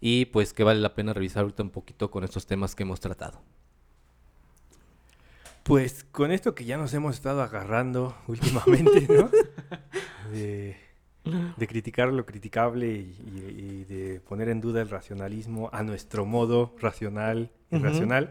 [0.00, 3.00] y pues que vale la pena revisar ahorita un poquito con estos temas que hemos
[3.00, 3.42] tratado.
[5.62, 9.30] Pues con esto que ya nos hemos estado agarrando últimamente, ¿no?
[10.30, 10.76] De,
[11.56, 16.24] de criticar lo criticable y, y- y de poner en duda el racionalismo a nuestro
[16.24, 18.30] modo racional, irracional.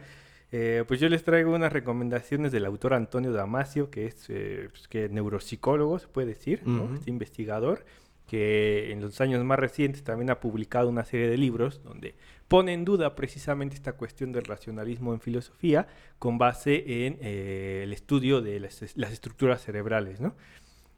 [0.55, 4.87] Eh, pues yo les traigo unas recomendaciones del autor Antonio Damasio, que es eh, pues,
[4.87, 6.83] que neuropsicólogo, se puede decir, ¿no?
[6.83, 6.93] Ujú.
[6.93, 7.83] Este investigador,
[8.27, 12.15] que en los años más recientes también ha publicado una serie de libros donde
[12.47, 15.87] pone en duda precisamente esta cuestión del racionalismo en filosofía
[16.19, 20.35] con base en eh, el estudio de las, es- las estructuras cerebrales, ¿no?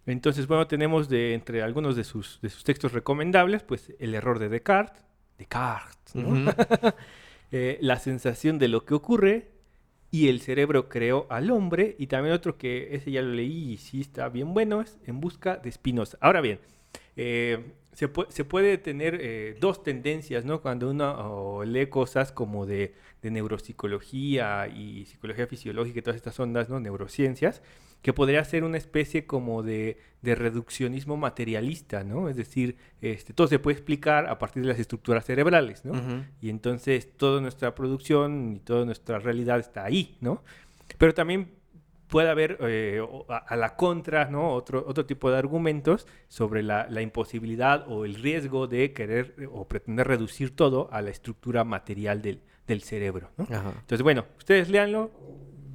[0.05, 4.37] Entonces, bueno, tenemos de entre algunos de sus, de sus textos recomendables, pues el error
[4.37, 5.01] de Descartes,
[5.37, 6.51] Descartes, ¿no?
[7.51, 9.49] Eh, la sensación de lo que ocurre
[10.11, 13.77] y el cerebro creó al hombre y también otro que ese ya lo leí y
[13.77, 16.17] sí está bien bueno es En busca de Spinoza.
[16.21, 16.59] Ahora bien,
[17.15, 20.61] eh, se, pu- se puede tener eh, dos tendencias, ¿no?
[20.61, 21.11] Cuando uno
[21.59, 26.79] oh, lee cosas como de, de neuropsicología y psicología fisiológica y todas estas ondas, ¿no?
[26.79, 27.61] Neurociencias,
[28.05, 32.29] que podría ser una especie como de, de reduccionismo materialista, ¿no?
[32.29, 36.23] Es decir, este, todo se puede explicar a partir de las estructuras cerebrales, ¿no?
[36.39, 40.43] Y entonces toda nuestra producción y toda nuestra realidad está ahí, ¿no?
[40.99, 41.49] Pero también
[42.07, 44.51] puede haber eh, a, a la contra, ¿no?
[44.53, 49.67] Otro, otro tipo de argumentos sobre la, la imposibilidad o el riesgo de querer o
[49.67, 53.47] pretender reducir todo a la estructura material del, del cerebro, ¿no?
[53.49, 55.09] Entonces, bueno, ustedes léanlo,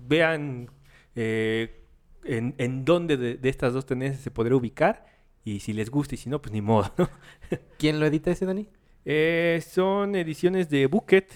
[0.06, 0.70] vean
[1.16, 1.79] eh,
[2.24, 5.06] en, en dónde de, de estas dos tendencias se podrá ubicar
[5.44, 7.08] y si les gusta y si no, pues ni modo, ¿no?
[7.78, 8.68] ¿Quién lo edita ese, Dani?
[9.04, 11.30] Eh, son ediciones de Bucket.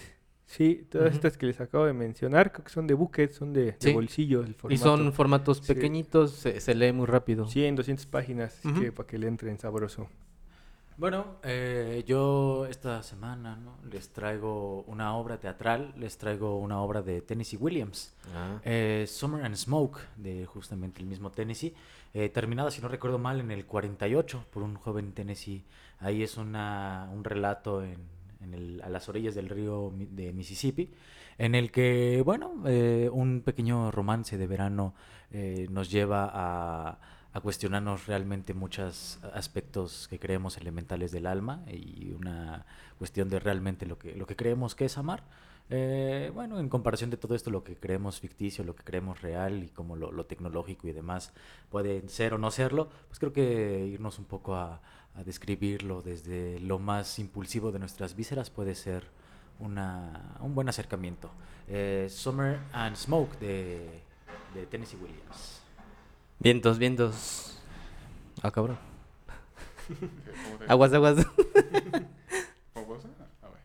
[0.45, 3.63] Sí, todas estas que les acabo de mencionar, creo que son de Bucket, son de,
[3.71, 3.91] de Sí.
[3.93, 4.83] bolsillo el Y formato.
[4.83, 5.73] son formatos Sí.
[5.73, 7.47] pequeñitos, se, se lee muy rápido.
[7.47, 8.79] 100, 200 páginas, así Ujú.
[8.81, 10.07] que para que le entren sabroso.
[10.97, 13.77] Bueno, eh, yo esta semana ¿no?
[13.89, 18.59] les traigo una obra teatral, les traigo una obra de Tennessee Williams, Ah.
[18.63, 21.73] eh, Summer and Smoke, de justamente el mismo Tennessee,
[22.13, 25.63] eh, terminada, si no recuerdo mal, en el 48 por un joven Tennessee.
[25.99, 27.97] Ahí es una, un relato en,
[28.41, 30.91] en el- a las orillas del río de Mississippi,
[31.37, 34.93] en el que, bueno, eh, un pequeño romance de verano
[35.31, 36.99] eh, nos lleva a,
[37.35, 42.65] a cuestionarnos realmente muchos aspectos que creemos elementales del alma y una
[42.97, 45.21] cuestión de realmente lo que, lo que creemos que es amar.
[45.69, 49.65] Eh, bueno, en comparación de todo esto, lo que creemos ficticio, lo que creemos real
[49.65, 51.33] y como lo, tecnológico y demás
[51.69, 54.79] puede ser o no serlo, pues creo que irnos un poco a,
[55.13, 59.03] a describirlo desde lo más impulsivo de nuestras vísceras puede ser
[59.59, 61.29] una, un buen acercamiento.
[61.67, 64.03] Eh, Summer and Smoke de,
[64.53, 65.64] de Tennessee Williams.
[66.39, 67.57] Vientos, vientos.
[68.41, 68.77] Ah, cabrón.
[69.87, 71.15] ¿Cómo te- Aguas, aguas.
[72.73, 73.07] ¿Cómo pasa?
[73.41, 73.59] A ver.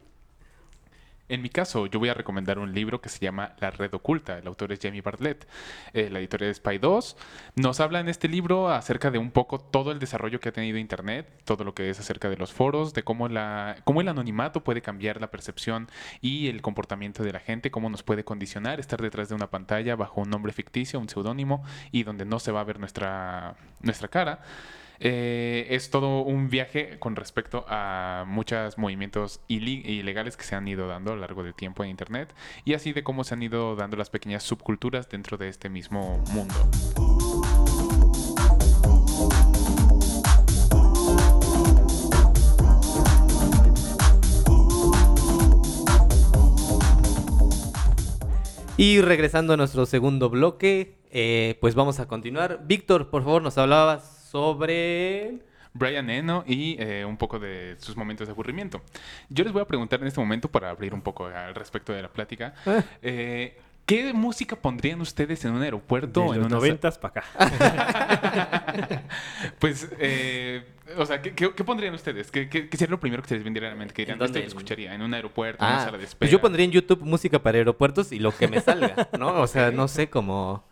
[1.30, 4.38] En mi caso, yo voy a recomendar un libro que se llama La Red Oculta.
[4.38, 5.46] El autor es Jamie Bartlett.
[5.92, 7.16] Eh, la editorial es Spy 2.
[7.54, 10.76] Nos habla en este libro acerca de un poco todo el desarrollo que ha tenido
[10.76, 14.64] Internet, todo lo que es acerca de los foros, de cómo, la, cómo el anonimato
[14.64, 15.88] puede cambiar la percepción
[16.20, 19.94] y el comportamiento de la gente, cómo nos puede condicionar estar detrás de una pantalla
[19.94, 21.62] bajo un nombre ficticio, un seudónimo
[21.92, 24.40] y donde no se va a ver nuestra, nuestra cara.
[25.02, 30.88] Eh, es todo un viaje con respecto a muchos movimientos ilegales que se han ido
[30.88, 32.34] dando a lo largo del tiempo en Internet
[32.66, 36.22] y así de cómo se han ido dando las pequeñas subculturas dentro de este mismo
[36.32, 36.54] mundo.
[48.76, 52.66] Y regresando a nuestro segundo bloque, eh, pues vamos a continuar.
[52.66, 55.38] Víctor, por favor, nos hablabas sobre...
[55.72, 58.82] Brian Eno y eh, un poco de sus momentos de aburrimiento.
[59.28, 62.02] Yo les voy a preguntar en este momento para abrir un poco al respecto de
[62.02, 62.54] la plática.
[63.02, 63.56] eh,
[63.86, 66.22] ¿Qué música pondrían ustedes en un aeropuerto?
[66.22, 69.04] De en los noventas para acá.
[69.60, 70.64] Pues, eh,
[70.96, 72.30] o sea, ¿qué, qué, qué pondrían ustedes?
[72.32, 73.94] ¿Qué, qué, qué sería lo primero que se les vendría a la mente?
[73.94, 74.40] Que ¿En dirían, dónde?
[74.40, 76.18] esto escucharía en un aeropuerto, en una Ah, sala de espera.
[76.18, 79.40] pues yo pondría en YouTube música para aeropuertos y lo que me salga, ¿no?
[79.40, 80.64] O sea, no sé, como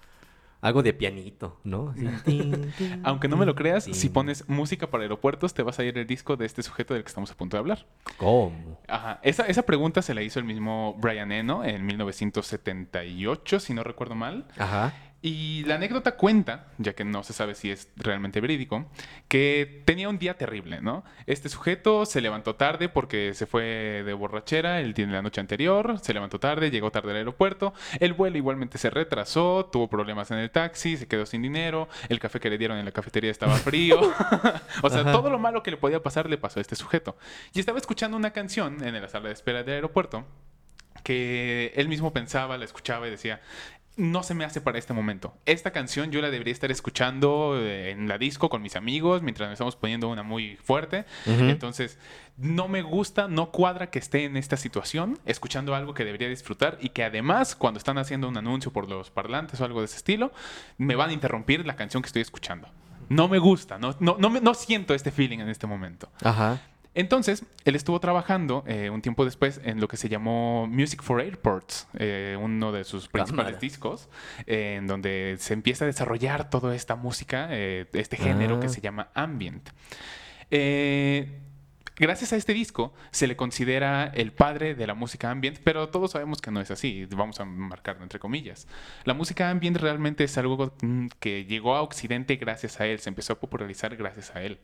[0.60, 1.90] algo de pianito, ¿no?
[1.90, 2.72] Así, tin,
[3.04, 6.06] Aunque no me lo creas, si pones música para aeropuertos, te vas a ir el
[6.06, 7.86] disco de este sujeto del que estamos a punto de hablar.
[8.16, 8.78] ¿Cómo?
[8.88, 9.20] Ajá.
[9.22, 14.14] Esa, esa pregunta se la hizo el mismo Brian Eno en 1978, si no recuerdo
[14.14, 14.46] mal.
[14.58, 14.92] Ajá.
[15.20, 18.86] Y la anécdota cuenta, ya que no se sabe si es realmente verídico,
[19.26, 21.02] que tenía un día terrible, ¿no?
[21.26, 25.40] Este sujeto se levantó tarde porque se fue de borrachera el día de la noche
[25.40, 30.30] anterior, se levantó tarde, llegó tarde al aeropuerto, el vuelo igualmente se retrasó, tuvo problemas
[30.30, 33.32] en el taxi, se quedó sin dinero, el café que le dieron en la cafetería
[33.32, 33.98] estaba frío,
[34.82, 37.16] o sea, todo lo malo que le podía pasar le pasó a este sujeto.
[37.52, 40.24] Y estaba escuchando una canción en la sala de espera del aeropuerto
[41.02, 43.40] que él mismo pensaba, la escuchaba y decía,
[43.98, 45.34] no se me hace para este momento.
[45.44, 49.48] Esta canción yo la debería estar escuchando eh, en la disco con mis amigos mientras
[49.48, 51.04] nos estamos poniendo una muy fuerte.
[51.50, 51.98] Entonces,
[52.36, 56.78] no me gusta, no cuadra que esté en esta situación, escuchando algo que debería disfrutar
[56.80, 59.96] y que además, cuando están haciendo un anuncio por los parlantes o algo de ese
[59.96, 60.32] estilo,
[60.78, 62.68] me van a interrumpir la canción que estoy escuchando.
[63.08, 66.08] No me gusta, no, no, no, me- no siento este feeling en este momento.
[66.22, 66.60] Ajá.
[66.94, 71.20] Entonces, él estuvo trabajando eh, un tiempo después en lo que se llamó Music for
[71.20, 73.58] Airports, eh, uno de sus principales Cámara.
[73.60, 74.08] discos,
[74.46, 78.70] eh, en donde se empieza a desarrollar toda esta música, eh, este género que Ah.
[78.70, 79.68] se llama ambient.
[82.00, 86.12] Gracias a este disco se le considera el padre de la música ambient, pero todos
[86.12, 88.68] sabemos que no es así, vamos a marcarlo entre comillas.
[89.04, 93.08] La música ambient realmente es algo mm, que llegó a Occidente gracias a él, se
[93.08, 94.60] empezó a popularizar gracias a él.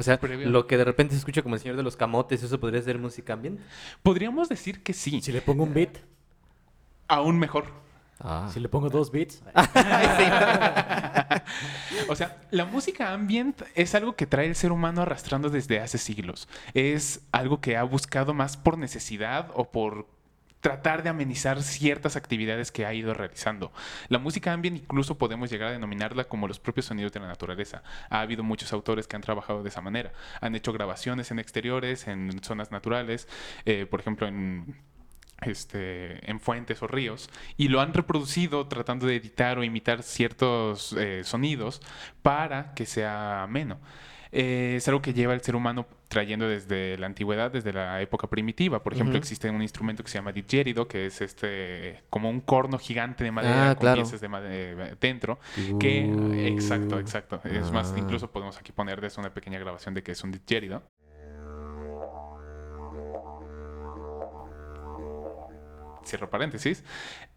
[0.00, 0.48] O sea, Previo.
[0.48, 2.98] lo que de repente se escucha como el señor de los camotes, ¿eso podría ser
[2.98, 3.62] música ambiente?
[4.02, 5.98] Podríamos decir que sí, Si le pongo un beat,
[7.06, 7.66] aún mejor.
[8.18, 8.48] Ah.
[8.52, 9.42] si le pongo dos beats,
[12.08, 15.98] O sea, la música ambient es algo que trae el ser humano arrastrando desde hace
[15.98, 16.48] siglos.
[16.72, 20.06] Es algo que ha buscado más por necesidad o por
[20.60, 23.72] tratar de amenizar ciertas actividades que ha ido realizando.
[24.08, 27.82] La música ambient incluso podemos llegar a denominarla como los propios sonidos de la naturaleza.
[28.08, 30.12] Ha habido muchos autores que han trabajado de esa manera.
[30.40, 33.28] Han hecho grabaciones en exteriores, en zonas naturales,
[33.64, 34.76] eh, por ejemplo en
[35.42, 40.92] este, en fuentes o ríos y lo han reproducido tratando de editar o imitar ciertos
[40.92, 41.80] eh, sonidos
[42.22, 43.78] para que sea ameno.
[44.32, 48.28] Eh, es algo que lleva el ser humano trayendo desde la antigüedad, desde la época
[48.28, 48.82] primitiva.
[48.82, 52.78] Por ejemplo, existe un instrumento que se llama didgeridoo, que es este como un corno
[52.78, 54.02] gigante de madera Ah, con claro.
[54.02, 55.38] piezas de madera dentro.
[55.80, 56.04] Que,
[56.48, 57.40] exacto, exacto.
[57.44, 57.98] Es más, Ah.
[57.98, 60.82] incluso podemos aquí poner de eso una pequeña grabación de que es un didgeridoo.
[66.04, 66.82] cierro paréntesis,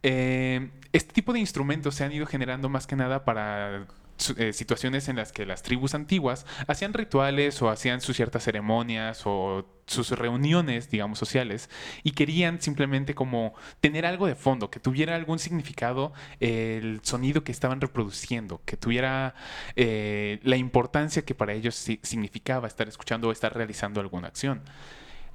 [0.02, 3.86] eh, este tipo de instrumentos se han ido generando más que nada para
[4.32, 9.24] eh, situaciones en las que las tribus antiguas hacían rituales o hacían sus ciertas ceremonias
[9.26, 11.70] o sus reuniones, digamos, sociales,
[12.04, 17.52] y querían simplemente como tener algo de fondo, que tuviera algún significado el sonido que
[17.52, 19.36] estaban reproduciendo, que tuviera
[19.76, 24.62] eh, la importancia que para ellos si- significaba estar escuchando o estar realizando alguna acción.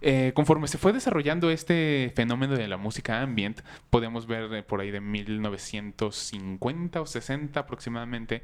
[0.00, 4.90] Eh, conforme se fue desarrollando este fenómeno de la música ambient, podemos ver por ahí
[4.90, 8.42] de 1950 o 60 aproximadamente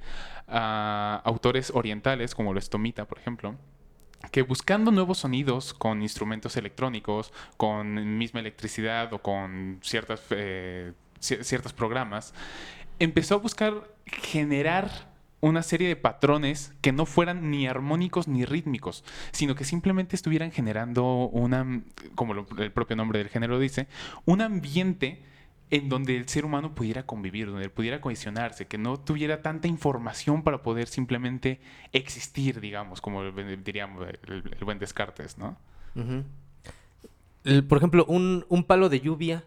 [0.49, 3.55] a autores orientales como lo es Tomita, por ejemplo,
[4.33, 11.43] que buscando nuevos sonidos con instrumentos electrónicos, con misma electricidad o con ciertas, eh, ci-
[11.43, 12.33] ciertos programas,
[12.99, 13.75] empezó a buscar
[14.07, 15.13] generar
[15.49, 20.53] una serie de patrones que no fueran ni armónicos ni rítmicos, sino que simplemente estuvieran
[20.53, 21.83] generando una,
[22.15, 23.87] como el propio nombre del género dice,
[24.25, 25.23] un ambiente
[25.71, 30.43] en donde el ser humano pudiera convivir, donde pudiera cohesionarse, que no tuviera tanta información
[30.43, 31.61] para poder simplemente
[31.93, 35.59] existir, digamos, como diríamos el, buen Descartes, ¿no?
[37.69, 39.45] Por ejemplo, un palo de lluvia.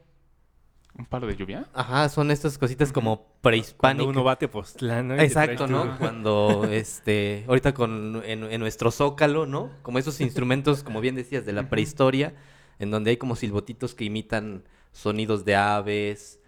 [0.98, 1.68] Un palo de lluvia.
[1.74, 4.08] Ajá, son estas cositas como Cuando prehispánicas.
[4.08, 5.16] uno va a Tepoztlán, ¿no?
[5.16, 5.98] Y te Exacto, ¿no?
[6.00, 9.72] Cuando, este, ahorita con, en, en nuestro zócalo, ¿no?
[9.84, 12.34] Como esos instrumentos, como bien decías, de la prehistoria,
[12.80, 16.40] en donde hay como silbotitos que imitan sonidos de aves,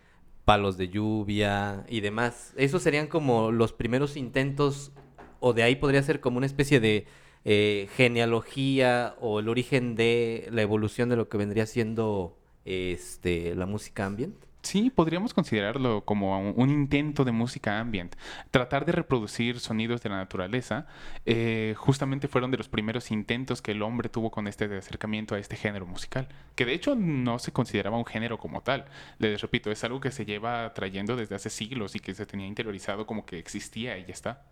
[0.45, 2.53] palos de lluvia y demás.
[2.57, 4.91] Esos serían como los primeros intentos,
[5.39, 7.05] o de ahí podría ser como una especie de
[7.45, 12.38] eh, genealogía o el origen de la evolución de lo que vendría siendo
[12.69, 14.48] este, la música ambient.
[14.61, 18.15] Sí, podríamos considerarlo como un, intento de música ambient.
[18.51, 20.85] Tratar de reproducir sonidos de la naturaleza
[21.25, 25.39] eh, justamente fueron de los primeros intentos que el hombre tuvo con este acercamiento a
[25.39, 28.85] este género musical, que de hecho no se consideraba un género como tal.
[29.17, 32.45] Les repito, es algo que se lleva trayendo desde hace siglos y que se tenía
[32.45, 34.43] interiorizado como que existía y ya está.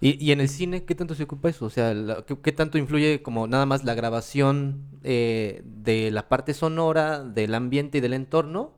[0.00, 1.66] ¿Y, y en el cine qué tanto se ocupa eso?
[1.66, 6.28] O sea, la- ¿qué, qué tanto influye como nada más la grabación eh, de la
[6.28, 8.72] parte sonora, del ambiente y del entorno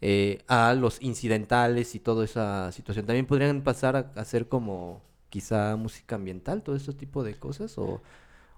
[0.00, 3.06] eh, a los incidentales y toda esa situación?
[3.06, 7.76] ¿También podrían pasar a, a ser como quizá música ambiental, todo ese tipo de cosas?
[7.78, 8.02] ¿O,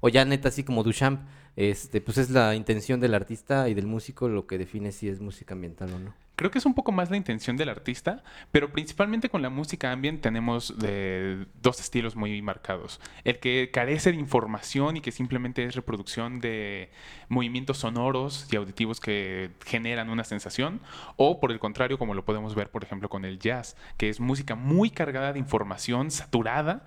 [0.00, 1.20] O ya neta, así como Duchamp,
[1.56, 5.20] este, pues es la intención del artista y del músico lo que define si es
[5.20, 6.14] música ambiental o no.
[6.36, 8.22] Creo que es un poco más la intención del artista,
[8.52, 13.00] pero principalmente con la música ambient tenemos eh, dos estilos muy marcados.
[13.24, 16.92] El que carece de información y que simplemente es reproducción de
[17.28, 20.80] movimientos sonoros y auditivos que generan una sensación,
[21.16, 24.20] o por el contrario, como lo podemos ver, por ejemplo, con el jazz, que es
[24.20, 26.84] música muy cargada de información, saturada,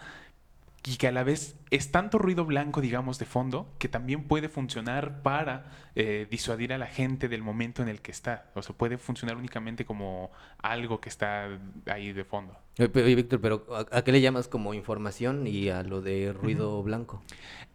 [0.86, 4.50] y que a la vez es tanto ruido blanco, digamos, de fondo, que también puede
[4.50, 8.52] funcionar para eh, disuadir a la gente del momento en el que está.
[8.56, 11.48] O sea, puede funcionar únicamente como algo que está
[11.86, 12.58] ahí de fondo.
[12.78, 17.24] Oye, Víctor, pero ¿a, qué le llamas como información y a lo de ruido blanco?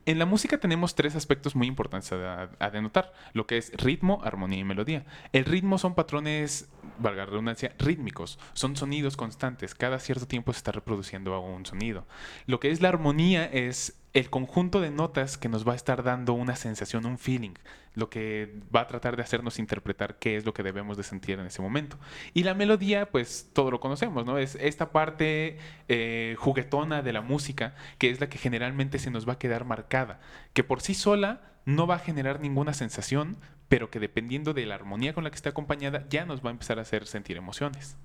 [0.04, 4.20] En la música tenemos tres aspectos muy importantes a, a, denotar, lo que es ritmo,
[4.22, 5.04] armonía y melodía.
[5.32, 6.68] El ritmo son patrones,
[6.98, 12.06] valga la redundancia, rítmicos, son sonidos constantes, cada cierto tiempo se está reproduciendo un sonido.
[12.46, 13.85] Lo que es la armonía es
[14.16, 17.52] el conjunto de notas que nos va a estar dando una sensación, un feeling,
[17.94, 21.38] lo que va a tratar de hacernos interpretar qué es lo que debemos de sentir
[21.38, 21.98] en ese momento.
[22.32, 24.38] Y la melodía, pues todo lo conocemos, ¿no?
[24.38, 25.58] Es esta parte
[25.88, 29.66] eh, juguetona de la música, que es la que generalmente se nos va a quedar
[29.66, 30.18] marcada,
[30.54, 33.36] que por sí sola no va a generar ninguna sensación,
[33.68, 36.52] pero que dependiendo de la armonía con la que esté acompañada, ya nos va a
[36.52, 37.98] empezar a hacer sentir emociones.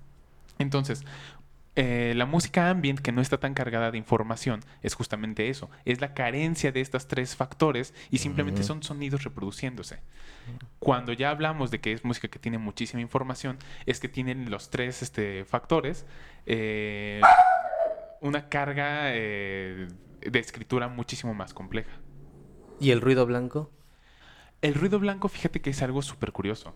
[0.58, 1.04] Entonces,
[1.74, 6.02] eh, la música ambient que no está tan cargada de información es justamente eso, es
[6.02, 10.00] la carencia de estos tres factores y simplemente son sonidos reproduciéndose.
[10.78, 13.56] Cuando ya hablamos de que es música que tiene muchísima información,
[13.86, 16.04] es que tienen los tres este, factores
[16.44, 17.22] eh,
[18.20, 19.88] una carga eh,
[20.20, 21.92] de escritura muchísimo más compleja.
[22.80, 23.70] ¿Y el ruido blanco?
[24.60, 26.74] El ruido blanco, fíjate que es algo súper curioso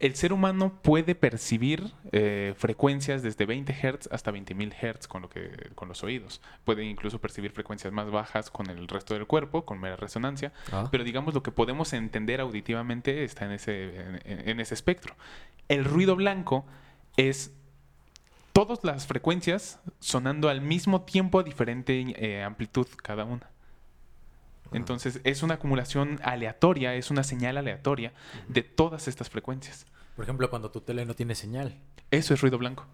[0.00, 5.28] el ser humano puede percibir eh, frecuencias desde 20 Hz hasta 20.000 Hz con, lo
[5.28, 6.40] que, con los oídos.
[6.64, 10.52] Puede incluso percibir frecuencias más bajas con el resto del cuerpo, con mera resonancia.
[10.72, 10.88] Ah.
[10.90, 15.14] Pero digamos lo que podemos entender auditivamente está en ese, en, en ese espectro.
[15.68, 16.64] El ruido blanco
[17.16, 17.52] es
[18.58, 23.48] todas las frecuencias sonando al mismo tiempo a diferente eh, amplitud cada una.
[24.72, 28.12] Entonces es una acumulación aleatoria, es una señal aleatoria
[28.48, 29.86] de todas estas frecuencias.
[30.16, 31.76] Por ejemplo, cuando tu tele no tiene señal,
[32.10, 32.86] Eso es ruido blanco.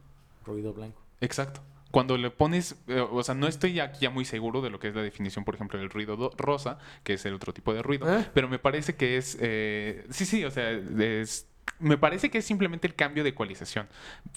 [0.45, 1.01] ruido blanco.
[1.21, 1.61] Exacto.
[1.91, 4.89] Cuando le pones, eh, o sea, no estoy aquí ya muy seguro de lo que
[4.89, 7.83] es la definición, por ejemplo, del ruido do- rosa, que es el otro tipo de
[7.83, 8.27] ruido, ¿Eh?
[8.35, 11.47] pero me parece que es, eh, sí, sí, o sea, es-
[11.79, 13.89] me parece que es simplemente el cambio de ecualización.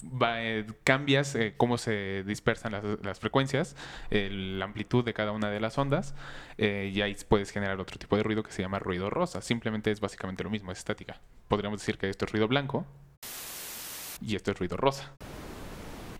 [0.04, 3.76] Va, eh, cambias eh, cómo se dispersan las, las frecuencias,
[4.10, 6.14] la amplitud de cada una de las ondas,
[6.58, 9.40] eh, y ahí puedes generar otro tipo de ruido que se llama ruido rosa.
[9.40, 11.20] Simplemente es básicamente lo mismo, es estática.
[11.48, 12.86] Podríamos decir que esto es ruido blanco
[14.20, 15.14] y esto es ruido rosa.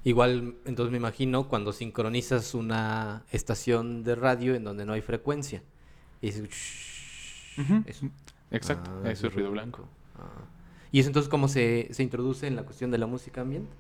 [0.05, 5.63] Igual, entonces me imagino cuando sincronizas una estación de radio en donde no hay frecuencia.
[6.23, 6.43] Y eso.
[8.51, 9.89] Exacto, Ah, eso es ruido blanco.
[10.17, 10.58] Ah.
[10.93, 13.71] ¿Y eso entonces cómo se, se introduce en la cuestión de la música ambiente?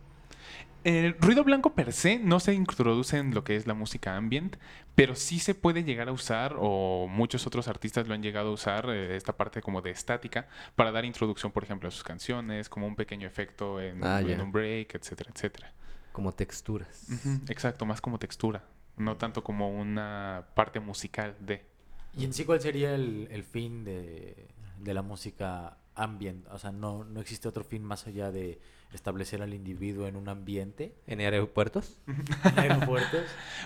[0.84, 4.56] El ruido blanco per se no se introduce en lo que es la música ambient,
[4.94, 8.52] pero sí se puede llegar a usar, o muchos otros artistas lo han llegado a
[8.52, 12.68] usar, eh, esta parte como de estática, para dar introducción, por ejemplo, a sus canciones,
[12.68, 15.72] como un pequeño efecto en, Ah, un break, etcétera, etcétera.
[16.12, 17.06] Como texturas.
[17.48, 18.64] Exacto, más como textura,
[18.96, 21.64] no tanto como una parte musical de...
[22.16, 24.48] ¿Y en sí cuál sería el, el fin de,
[24.80, 26.46] de la música ambient?
[26.48, 28.58] O sea, no, no existe otro fin más allá de
[28.92, 31.98] establecer al individuo en un ambiente, ¿En aeropuertos?
[32.06, 33.22] en aeropuertos,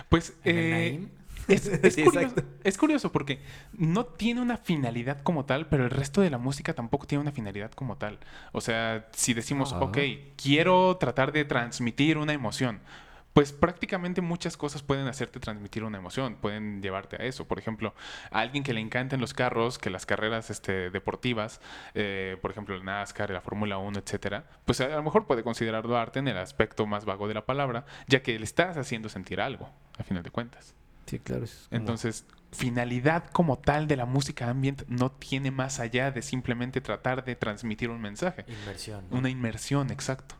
[0.09, 1.07] Pues en eh.
[1.47, 3.39] Es, es Sí, curioso, es curioso porque
[3.73, 7.31] no tiene una finalidad como tal, pero el resto de la música tampoco tiene una
[7.33, 8.19] finalidad como tal.
[8.53, 9.81] O sea, si decimos, Ah.
[9.81, 9.97] ok,
[10.41, 12.79] quiero tratar de transmitir una emoción,
[13.33, 17.47] pues prácticamente muchas cosas pueden hacerte transmitir una emoción, pueden llevarte a eso.
[17.47, 17.95] Por ejemplo,
[18.31, 21.59] a alguien que le encanten los carros, que las carreras este, deportivas,
[21.95, 25.97] eh, por ejemplo, el NASCAR, la Fórmula 1, etcétera, pues a lo mejor puede considerarlo
[25.97, 29.41] arte en el aspecto más vago de la palabra, ya que le estás haciendo sentir
[29.41, 30.75] algo, a final de cuentas.
[31.07, 31.43] Sí, claro.
[31.43, 36.21] es como- Entonces, finalidad como tal de la música ambient no tiene más allá de
[36.21, 38.45] simplemente tratar de transmitir un mensaje.
[38.47, 39.05] Inmersión.
[39.09, 39.17] ¿no?
[39.17, 40.35] Una inmersión, exacto.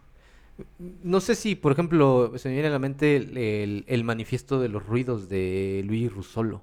[1.04, 4.60] No sé si, por ejemplo, se me viene a la mente el, el- el manifiesto
[4.60, 6.62] de los ruidos de Luis Russolo.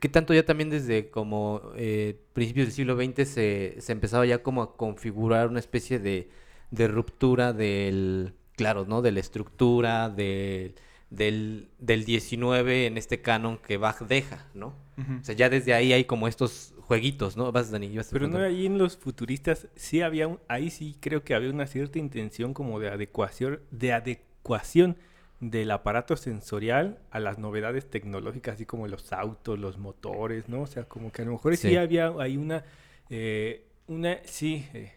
[0.00, 4.42] ¿Qué tanto ya también desde como eh, principios del siglo XX se, se empezaba ya
[4.42, 6.30] como a configurar una especie de,
[6.70, 9.02] de ruptura del, claro, ¿no?
[9.02, 10.74] De la estructura, de-
[11.10, 14.74] del, del 19 en este canon que Bach deja, ¿no?
[15.20, 17.52] O sea, ya desde ahí hay como estos jueguitos, ¿no?
[17.52, 21.22] Vas, Dani, a Pero no ahí en los futuristas sí había un- ahí sí creo
[21.22, 24.96] que había una cierta intención como de adecuación de adecuación
[25.38, 30.62] del aparato sensorial a las novedades tecnológicas, así como los autos, los motores, ¿no?
[30.62, 31.76] O sea, como que a lo mejor sí, Sí.
[31.76, 32.64] había ahí una,
[33.10, 34.94] eh, una, sí, eh,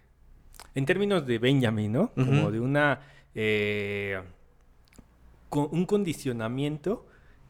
[0.73, 2.13] en términos de Benjamin, ¿no?
[2.13, 3.01] Como de una,
[3.35, 4.21] eh,
[5.51, 7.05] un condicionamiento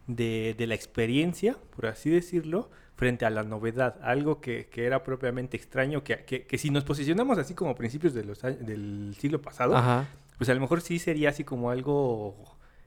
[0.07, 2.71] de, de la experiencia, por así decirlo,
[3.01, 6.83] frente a la novedad, algo que, que era propiamente extraño, que, que- que si nos
[6.83, 10.07] posicionamos así como a principios de los, del siglo pasado, Ajá.
[10.37, 12.35] pues a lo mejor sí sería así como algo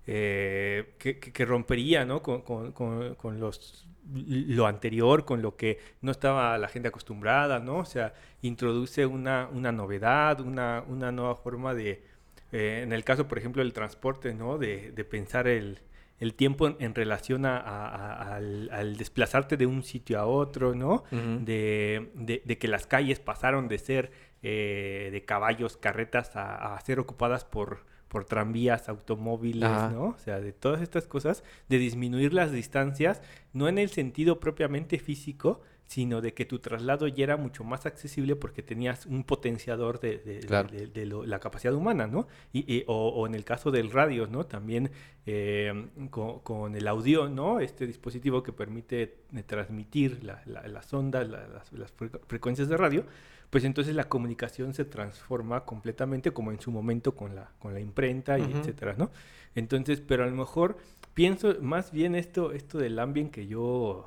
[0.06, 2.22] eh, que, que- que rompería, ¿no?
[2.22, 7.58] Con, con- con- con los, lo anterior, con lo que no estaba la gente acostumbrada,
[7.58, 7.78] ¿no?
[7.78, 12.04] O sea, introduce una, una novedad, una, una nueva forma de,
[12.52, 14.58] eh, en el caso, por ejemplo, del transporte, ¿no?
[14.58, 15.80] De, de pensar el,
[16.20, 20.26] el tiempo en, en relación a- a- a- al, al desplazarte de un sitio a
[20.26, 21.04] otro, ¿no?
[21.10, 24.12] De, de- de que las calles pasaron de ser
[24.42, 29.88] eh, de caballos, carretas, a, a ser ocupadas por, por tranvías, automóviles, Ajá.
[29.88, 30.04] ¿no?
[30.08, 34.98] O sea, de todas estas cosas, de disminuir las distancias, no en el sentido propiamente
[34.98, 40.00] físico, sino de que tu traslado ya era mucho más accesible porque tenías un potenciador
[40.00, 40.68] de, de- de- Claro.
[40.68, 42.26] de- de lo- la capacidad humana, ¿no?
[42.52, 44.46] Y, y- o, o en el caso del radio, ¿no?
[44.46, 44.90] También
[45.26, 47.60] eh, con, con el audio, ¿no?
[47.60, 49.02] Este dispositivo que permite
[49.34, 53.04] eh, transmitir la- la- las ondas, la- las, las fre- frecuencias de radio,
[53.50, 57.80] pues entonces la comunicación se transforma completamente como en su momento con la, con la
[57.80, 59.10] imprenta y etcétera, ¿no?
[59.54, 60.76] Entonces, pero a lo mejor
[61.14, 64.06] pienso más bien esto, esto del ambient que yo,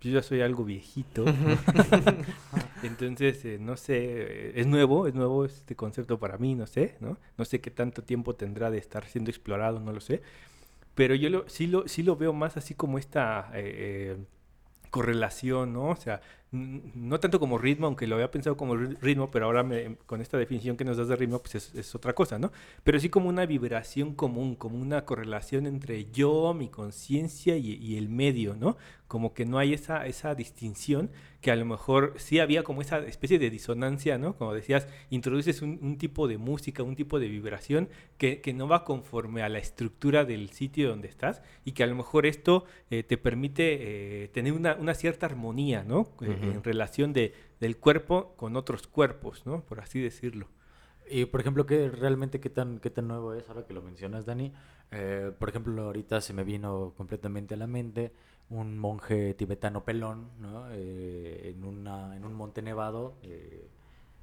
[0.00, 1.24] yo ya soy algo viejito.
[2.82, 6.96] Entonces, eh, no sé, eh, es nuevo, es nuevo este concepto para mí, no sé,
[7.00, 7.18] ¿no?
[7.36, 10.22] No sé qué tanto tiempo tendrá de estar siendo explorado, no lo sé.
[10.94, 14.16] Pero yo lo, sí, lo, sí lo veo más así como esta eh,
[14.90, 15.88] correlación, ¿no?
[15.90, 16.20] O sea,
[16.50, 20.20] no tanto como ritmo, aunque lo había pensado como ri- ritmo, pero ahora me- con
[20.20, 22.52] esta definición que nos das de ritmo, pues es, otra cosa, ¿no?
[22.84, 28.08] Pero sí como una vibración común, como una correlación entre yo, mi conciencia y, el
[28.08, 28.76] medio, ¿no?
[29.08, 32.98] Como que no hay esa, esa distinción que a lo mejor sí había como esa
[32.98, 34.36] especie de disonancia, ¿no?
[34.36, 37.88] Como decías, introduces un, un tipo de música, un tipo de vibración
[38.18, 41.86] que, que no va conforme a la estructura del sitio donde estás y que a
[41.86, 46.08] lo mejor esto eh, te permite eh, tener una, una cierta armonía, ¿no?
[46.22, 46.50] Eh, Ujú.
[46.50, 49.62] En relación de, del cuerpo con otros cuerpos, ¿no?
[49.62, 50.48] Por así decirlo.
[51.10, 54.26] Y por ejemplo, ¿qué realmente qué tan, qué tan nuevo es ahora que lo mencionas,
[54.26, 54.52] Dani?
[54.90, 58.12] Eh, por ejemplo, ahorita se me vino completamente a la mente
[58.50, 60.66] un monje tibetano pelón, ¿no?
[60.70, 63.68] Eh, en, una, en un monte nevado, eh,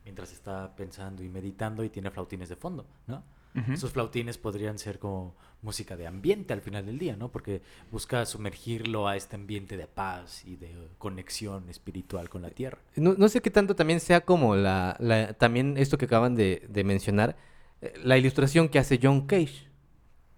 [0.04, 3.24] mientras está pensando y meditando y tiene flautines de fondo, ¿no?
[3.72, 7.30] Esos flautines podrían ser como música de ambiente al final del día, ¿no?
[7.32, 12.78] Porque busca sumergirlo a este ambiente de paz y de conexión espiritual con la tierra.
[12.96, 16.66] No, no sé qué tanto también sea como la, la- también esto que acaban de,
[16.70, 17.38] de mencionar,
[17.82, 19.68] eh, la ilustración que hace John Cage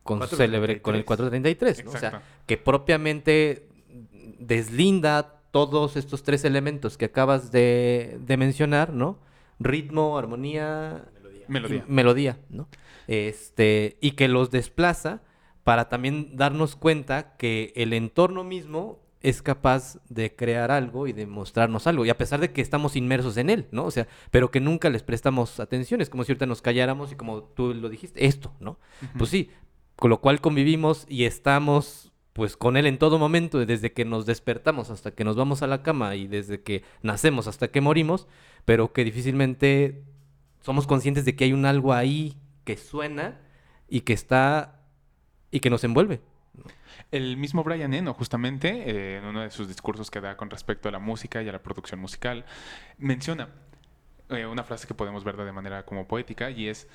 [0.04, 1.92] con su célebre, con el 433, ¿no?
[1.92, 3.68] O sea, que propiamente
[4.40, 9.20] deslinda todos estos tres elementos que acabas de, de mencionar, ¿no?
[9.60, 11.06] Ritmo, armonía,
[11.48, 11.86] Melodía.
[11.88, 12.68] melodía, ¿no?
[13.08, 15.22] Este, y que los desplaza
[15.64, 21.26] para también darnos cuenta que el entorno mismo es capaz de crear algo y de
[21.26, 23.86] mostrarnos algo, y a pesar de que estamos inmersos en él, ¿no?
[23.86, 27.16] O sea, pero que nunca les prestamos atención, es como si ahorita nos calláramos y
[27.16, 28.80] como tú lo dijiste, esto, ¿no?
[29.18, 29.50] Pues sí,
[29.96, 34.28] con lo cual convivimos y estamos pues con él en todo momento, desde que nos
[34.28, 38.28] despertamos hasta que nos vamos a la cama y desde que nacemos hasta que morimos,
[38.64, 40.04] pero que difícilmente
[40.68, 43.40] somos conscientes de que hay un algo ahí que suena
[43.88, 44.82] y que está
[45.50, 46.20] y que nos envuelve.
[47.10, 50.90] El mismo Brian Eno, justamente, eh, en uno de sus discursos que da con respecto
[50.90, 52.44] a la música y a la producción musical,
[52.98, 53.48] menciona
[54.28, 56.90] eh, una frase que podemos ver de manera como poética y es,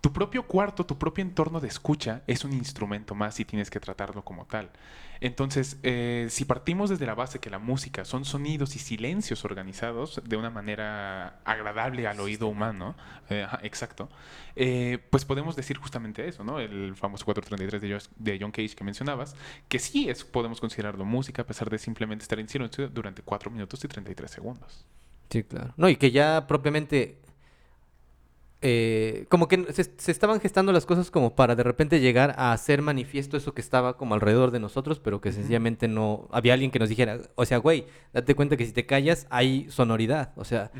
[0.00, 3.80] tu propio cuarto, tu propio entorno de escucha es un instrumento más y tienes que
[3.80, 4.70] tratarlo como tal.
[5.22, 10.22] Entonces, eh, si partimos desde la base que la música son sonidos y silencios organizados
[10.24, 12.96] de una manera agradable al oído humano,
[13.28, 14.08] eh, exacto,
[14.56, 16.58] eh, pues podemos decir justamente eso, ¿no?
[16.58, 19.36] El famoso 433 de, Jos- de John Cage que mencionabas,
[19.68, 23.50] que sí es, podemos considerarlo música a pesar de simplemente estar en silencio durante 4
[23.50, 24.86] minutos y 33 segundos.
[25.28, 25.74] Sí, claro.
[25.76, 27.18] No, y que ya propiamente
[28.62, 32.52] eh, como que se, se estaban gestando las cosas como para de repente llegar a
[32.52, 36.70] hacer manifiesto eso que estaba como alrededor de nosotros, pero que sencillamente no había alguien
[36.70, 40.44] que nos dijera, o sea, güey, date cuenta que si te callas hay sonoridad, o
[40.44, 40.70] sea,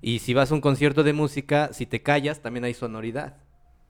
[0.00, 3.36] y si vas a un concierto de música, si te callas también hay sonoridad.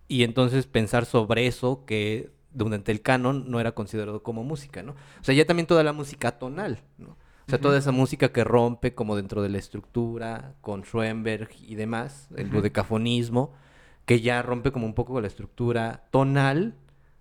[0.08, 4.92] Y entonces pensar sobre eso que durante el canon no era considerado como música, ¿no?
[4.92, 7.16] O sea, ya también toda la música tonal, ¿no?
[7.46, 11.74] O sea, toda esa música que rompe como dentro de la estructura, con Schoenberg y
[11.74, 13.52] demás, el dodecafonismo,
[14.06, 16.74] que ya rompe como un poco con la estructura tonal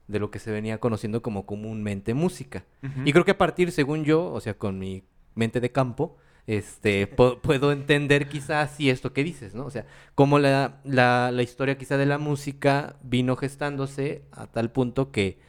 [0.07, 2.65] de lo que se venía conociendo como comúnmente música.
[3.05, 5.03] Y creo que a partir, según yo, o sea, con mi
[5.35, 6.17] mente de campo,
[6.47, 9.65] este, puedo entender quizás sí esto que dices, ¿no?
[9.65, 14.71] O sea, cómo la, la, la historia quizá de la música vino gestándose a tal
[14.71, 15.39] punto que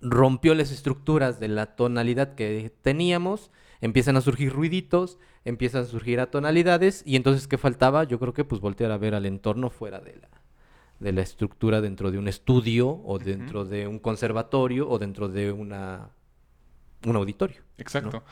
[0.00, 6.20] rompió las estructuras de la tonalidad que teníamos, empiezan a surgir ruiditos, empiezan a surgir
[6.20, 8.04] atonalidades, y entonces, ¿qué faltaba?
[8.04, 10.28] Yo creo que pues voltear a ver al entorno fuera de la,
[11.00, 15.52] de la estructura dentro de un estudio, o dentro de un conservatorio, o dentro de
[15.52, 16.10] una
[17.06, 17.60] un auditorio.
[17.76, 18.22] Exacto.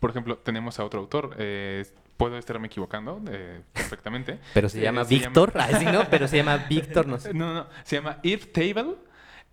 [0.00, 1.34] Por ejemplo, tenemos a otro autor.
[1.38, 1.84] eh,
[2.16, 4.38] puedo estarme equivocando eh, perfectamente.
[4.54, 6.04] Pero se Eh, llama Víctor, ah, sí, ¿no?
[6.08, 7.34] Pero se llama Víctor, no sé.
[7.34, 7.66] No, no, no.
[7.84, 8.94] Se llama Earth Table,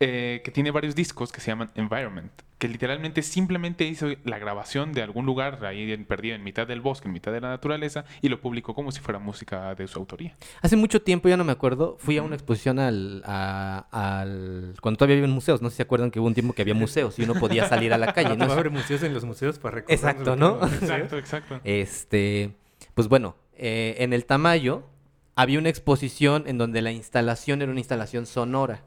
[0.01, 4.93] eh, que tiene varios discos que se llaman Environment, que literalmente simplemente hizo la grabación
[4.93, 8.05] de algún lugar ahí en- perdido en mitad del bosque, en mitad de la naturaleza,
[8.21, 10.35] y lo publicó como si fuera música de su autoría.
[10.61, 14.75] Hace mucho tiempo, ya no me acuerdo, fui a una exposición al, a- al...
[14.81, 16.75] Cuando todavía había museos, no sé si se acuerdan que hubo un tiempo que había
[16.75, 18.47] museos y uno podía salir a la calle, No ¿no?
[18.47, 19.95] va a haber museos en los museos para recordar.
[20.15, 20.63] Exacto, ¿no?
[20.65, 21.59] Exacto, exacto.
[21.65, 22.51] Este,
[22.93, 24.83] pues bueno, eh, en el Tamayo
[25.35, 28.81] había una exposición en donde la instalación era una instalación sonora,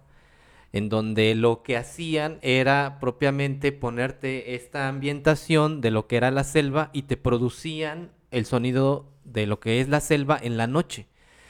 [0.72, 6.44] en donde lo que hacían era propiamente ponerte esta ambientación de lo que era la
[6.44, 11.06] selva y te producían el sonido de lo que es la selva en la noche.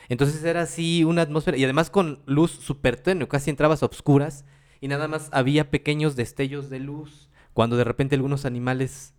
[0.08, 4.44] Entonces era así una atmósfera y además con luz súper tenue, casi entrabas a obscuras
[4.80, 9.14] y nada más había pequeños destellos de luz cuando de repente algunos animales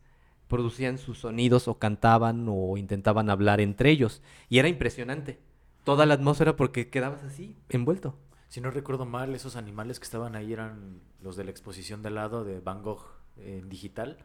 [0.50, 4.22] producían sus sonidos o cantaban o intentaban hablar entre ellos.
[4.50, 5.40] Y era impresionante.
[5.84, 8.18] Toda la atmósfera porque quedabas así, envuelto.
[8.54, 12.12] Si no recuerdo mal, esos animales que estaban ahí eran los de la exposición de
[12.12, 13.02] lado de Van Gogh
[13.38, 14.20] en digital.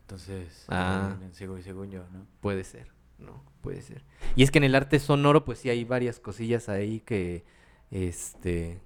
[0.00, 1.16] Entonces, Ah.
[1.22, 2.26] eh, según, según yo, ¿no?
[2.40, 2.88] Puede ser,
[3.20, 4.02] no, puede ser.
[4.34, 7.44] Y es que en el arte sonoro, pues sí hay varias cosillas ahí que,
[7.92, 8.80] este,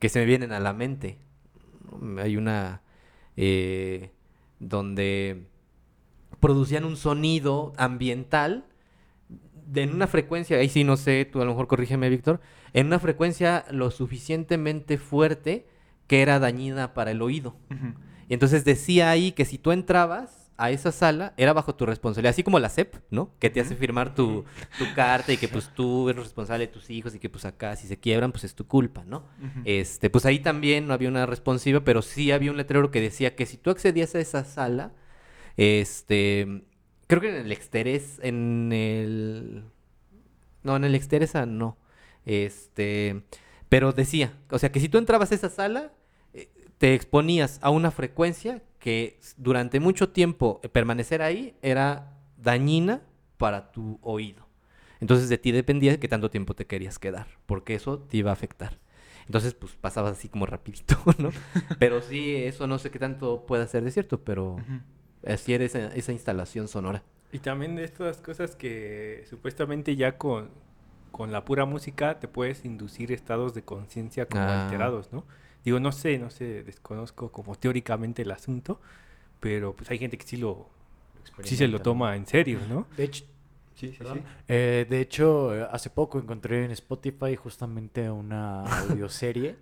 [0.00, 1.20] que se me vienen a la mente.
[2.18, 2.82] Hay una
[3.36, 4.10] eh,
[4.58, 5.46] donde
[6.40, 8.66] producían un sonido ambiental
[9.74, 12.40] en una frecuencia, ahí sí no sé, tú a lo mejor corrígeme, Víctor,
[12.72, 15.66] en una frecuencia lo suficientemente fuerte
[16.06, 17.56] que era dañina para el oído.
[18.28, 22.30] Y entonces decía ahí que si tú entrabas a esa sala, era bajo tu responsabilidad,
[22.30, 23.30] así como la CEP, ¿no?
[23.38, 24.44] Que te hace firmar tu,
[24.78, 27.76] tu carta y que pues tú eres responsable de tus hijos y que pues acá
[27.76, 29.24] si se quiebran, pues es tu culpa, ¿no?
[29.64, 33.36] Este, pues ahí también no había una responsiva, pero sí había un letrero que decía
[33.36, 34.92] que si tú accedías a esa sala,
[35.56, 36.64] este,
[37.06, 39.64] creo que en el Exteres, en el,
[40.62, 41.76] no, en el Exteresa no,
[42.24, 43.22] este,
[43.68, 45.92] pero decía, o sea, que si tú entrabas a esa sala,
[46.34, 46.48] eh,
[46.78, 53.02] te exponías a una frecuencia que durante mucho tiempo permanecer ahí era dañina
[53.38, 54.46] para tu oído.
[55.00, 58.34] Entonces de ti dependía qué tanto tiempo te querías quedar, porque eso te iba a
[58.34, 58.78] afectar.
[59.26, 61.30] Entonces, pues pasabas así como rapidito, ¿no?
[61.78, 64.56] Pero sí, eso no sé qué tanto pueda ser de cierto, pero
[65.26, 67.02] era esa, esa instalación sonora.
[67.32, 70.50] Y también de estas cosas que supuestamente ya con,
[71.12, 74.64] con la pura música te puedes inducir estados de conciencia como Ah.
[74.64, 75.24] alterados, ¿no?
[75.64, 78.80] Digo, no sé, no sé, desconozco como teóricamente el asunto,
[79.40, 80.68] pero pues hay gente que sí lo,
[81.42, 82.86] sí se lo toma en serio, ¿no?
[82.96, 83.24] De hecho,
[83.74, 84.22] Sí, sí, Perdón.
[84.48, 89.56] Eh, de hecho, hace poco encontré en Spotify justamente una audioserie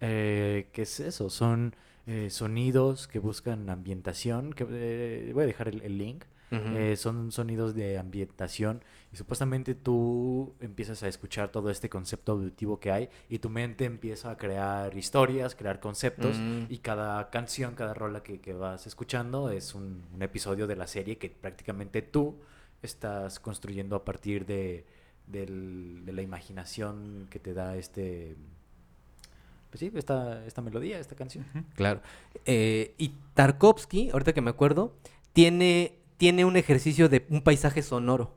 [0.00, 5.68] eh, que es eso, son eh, sonidos que buscan ambientación, que eh, voy a dejar
[5.68, 6.24] el, el link.
[6.54, 12.78] Eh, son sonidos de ambientación y supuestamente tú empiezas a escuchar todo este concepto auditivo
[12.78, 16.64] que hay y tu mente empieza a crear historias, crear conceptos Mm.
[16.68, 20.86] y cada canción, cada rola que, que vas escuchando es un, un episodio de la
[20.86, 22.36] serie que prácticamente tú
[22.82, 24.84] estás construyendo a partir de,
[25.26, 28.36] del- de la imaginación que te da este...
[29.72, 31.46] Pues sí, esta, esta melodía, esta canción.
[31.74, 32.02] Claro.
[32.44, 34.92] Eh, y Tarkovsky, ahorita que me acuerdo,
[35.32, 38.34] tiene, tiene un ejercicio de un paisaje sonoro.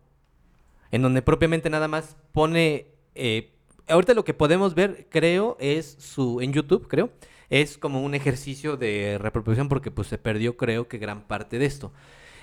[0.91, 2.87] En donde propiamente nada más pone.
[3.15, 3.51] eh,
[3.89, 6.39] ahorita lo que podemos ver, creo, es su.
[6.39, 7.09] En YouTube, creo.
[7.49, 11.65] Es como un ejercicio de reproducción porque pues se perdió, creo que gran parte de
[11.65, 11.91] esto.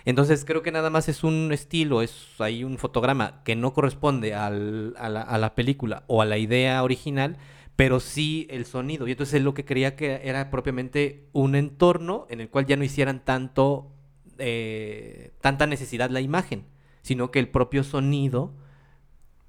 [0.05, 4.35] Entonces creo que nada más es un estilo, es ahí un fotograma que no corresponde
[4.35, 7.37] al- a, la, a la película o a la idea original,
[7.83, 9.09] pero sí el sonido.
[9.09, 12.77] Y entonces él lo que creía que era propiamente un entorno en el cual ya
[12.77, 13.91] no hicieran tanto,
[14.39, 16.65] eh, tanta necesidad la imagen,
[17.03, 18.55] sino que el propio sonido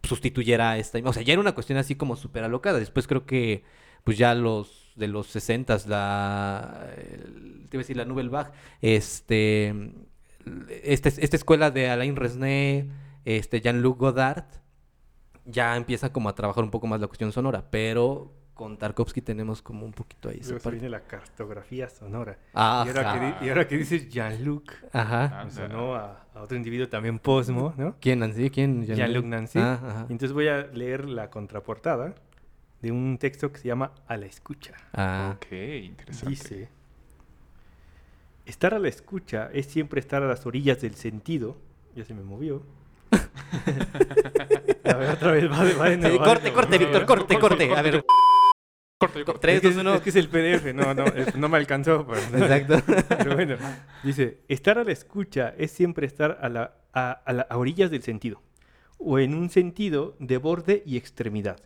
[0.02, 1.10] sustituyera a esta imagen.
[1.12, 2.80] O sea, ya era una cuestión así como súper alocada.
[2.80, 3.66] Después creo que,
[4.04, 8.50] pues ya los de los 60 la, te iba a decir la Nouvelle Vague,
[8.82, 9.94] este,
[10.82, 12.86] este, esta escuela de Alain Resnais,
[13.26, 14.63] este, Jean-Luc Godard,
[15.46, 19.62] ya empieza como a trabajar un poco más la cuestión sonora, pero con Tarkovsky tenemos
[19.62, 22.38] como un poquito ahí Luego se viene la cartografía sonora.
[22.54, 22.86] Ajá.
[22.86, 25.42] Y, ahora que, y ahora que dices Jean-Luc, Ajá.
[25.42, 27.96] Ah, sonó a, a otro individuo también posmo, ¿no?
[28.00, 28.50] ¿Quién, Nancy?
[28.50, 28.86] ¿Quién?
[28.86, 29.60] Jean-Luc Nancy.
[29.60, 30.06] Ah, ajá.
[30.10, 32.14] Y entonces voy a leer la contraportada
[32.82, 34.74] de un texto que se llama A la escucha.
[34.94, 36.30] Ah, Ok, interesante.
[36.30, 36.70] Dice,
[38.46, 41.58] estar a la escucha es siempre estar a las orillas del sentido.
[41.96, 42.64] Ya se me movió.
[44.86, 46.56] a ver, otra vez, va de, va de nuevo, Sí, va de corte, nuevo.
[46.56, 47.76] corte, Víctor, corte, corte.
[47.76, 48.04] A ver,
[49.00, 49.34] corto.
[49.40, 49.94] tres, Es que, dos, es, uno.
[49.96, 52.06] es que es el PDF, no, no, no me alcanzó.
[52.08, 52.82] pero- Exacto.
[53.18, 53.56] Pero bueno,
[54.04, 57.92] dice, estar a la escucha es siempre estar a, la, a, a la- a orillas
[57.92, 58.42] del sentido,
[58.98, 61.60] o en un sentido de borde y extremidad,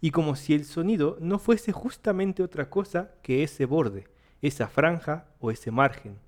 [0.00, 4.06] y como si el sonido no fuese justamente otra cosa que ese borde,
[4.42, 6.18] esa franja o ese margen,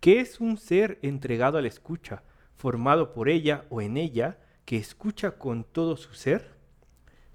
[0.00, 2.22] que es un ser entregado a la escucha,
[2.58, 6.56] formado por ella o en ella, que escucha con todo su ser.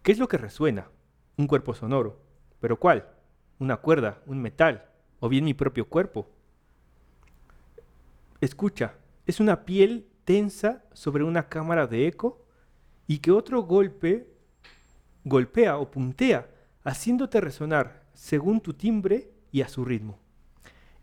[0.03, 0.89] ¿Qué es lo que resuena?
[1.37, 2.21] Un cuerpo sonoro.
[2.59, 3.07] ¿Pero cuál?
[3.57, 4.21] ¿Una cuerda?
[4.27, 4.85] ¿Un metal?
[5.19, 6.29] ¿O bien mi propio cuerpo?
[8.39, 8.95] Escucha,
[9.25, 12.45] es una piel tensa sobre una cámara de eco
[13.07, 14.27] y que otro golpe
[15.23, 16.49] golpea o puntea,
[16.83, 20.19] haciéndote resonar según tu timbre y a su ritmo.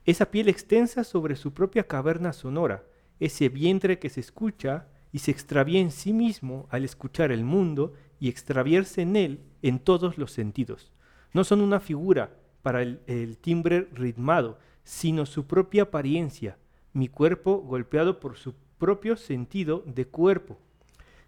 [0.05, 2.85] Esa piel extensa sobre su propia caverna sonora,
[3.21, 7.93] ese vientre que se escucha y se extravía en sí mismo al escuchar el mundo
[8.19, 10.93] y extraviarse en él en todos los sentidos.
[11.33, 16.59] No son una figura para el, el timbre ritmado, sino su propia apariencia,
[16.93, 20.59] mi cuerpo golpeado por su propio sentido de cuerpo,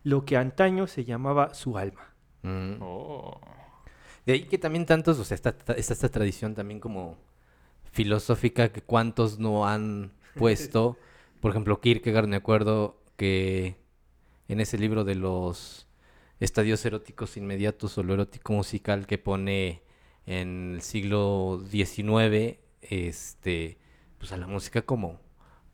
[0.02, 2.12] lo que antaño se llamaba su alma.
[2.43, 2.77] Mm.
[2.81, 3.40] Oh.
[4.27, 7.16] De ahí que también tantos, o sea, está, está esta tradición también como
[7.93, 10.97] filosófica que cuántos no han puesto.
[11.43, 13.74] Por ejemplo, Kierkegaard, me acuerdo que
[14.47, 15.89] en ese libro de los
[16.39, 19.82] estadios eróticos inmediatos o lo erótico musical que pone
[20.24, 23.77] en el siglo XIX, este,
[24.19, 25.19] pues a la música como,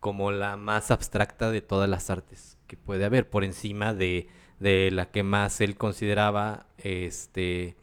[0.00, 4.28] como la más abstracta de todas las artes que puede haber, por encima de,
[4.60, 7.76] de la que más él consideraba, este,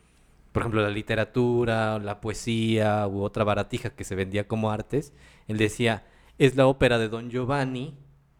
[0.53, 5.13] por ejemplo, la literatura, la poesía u otra baratija que se vendía como artes.
[5.47, 6.03] Él decía,
[6.37, 7.95] es la ópera de Don Giovanni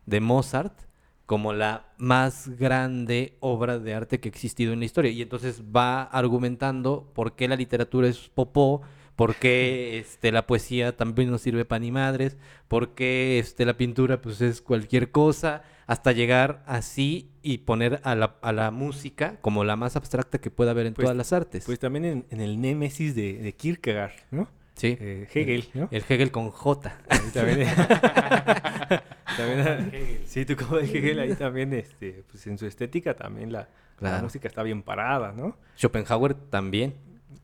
[0.05, 0.81] de Mozart
[1.25, 5.11] como la más grande obra de arte que ha existido en la historia.
[5.11, 8.83] Y entonces va argumentando por qué la literatura es popó,
[9.15, 13.75] por qué este, la poesía también no sirve para ni madres, por qué este, la
[13.75, 19.37] pintura pues es cualquier cosa, hasta llegar así y poner a la, a la música
[19.41, 21.65] como la más abstracta que pueda haber en Pues- todas las artes.
[21.65, 24.47] Pues también en, en el Némesis de, de Kierkegaard, ¿no?
[24.75, 24.97] Sí.
[24.99, 25.87] Eh, Hegel, ¿no?
[25.91, 26.95] El Hegel con J.
[27.09, 27.67] Ahí también,
[29.37, 33.67] también- sí, tú como de Hegel ahí también, este, pues en su estética también la,
[33.99, 35.57] la música está bien parada, ¿no?
[35.77, 36.95] Schopenhauer también.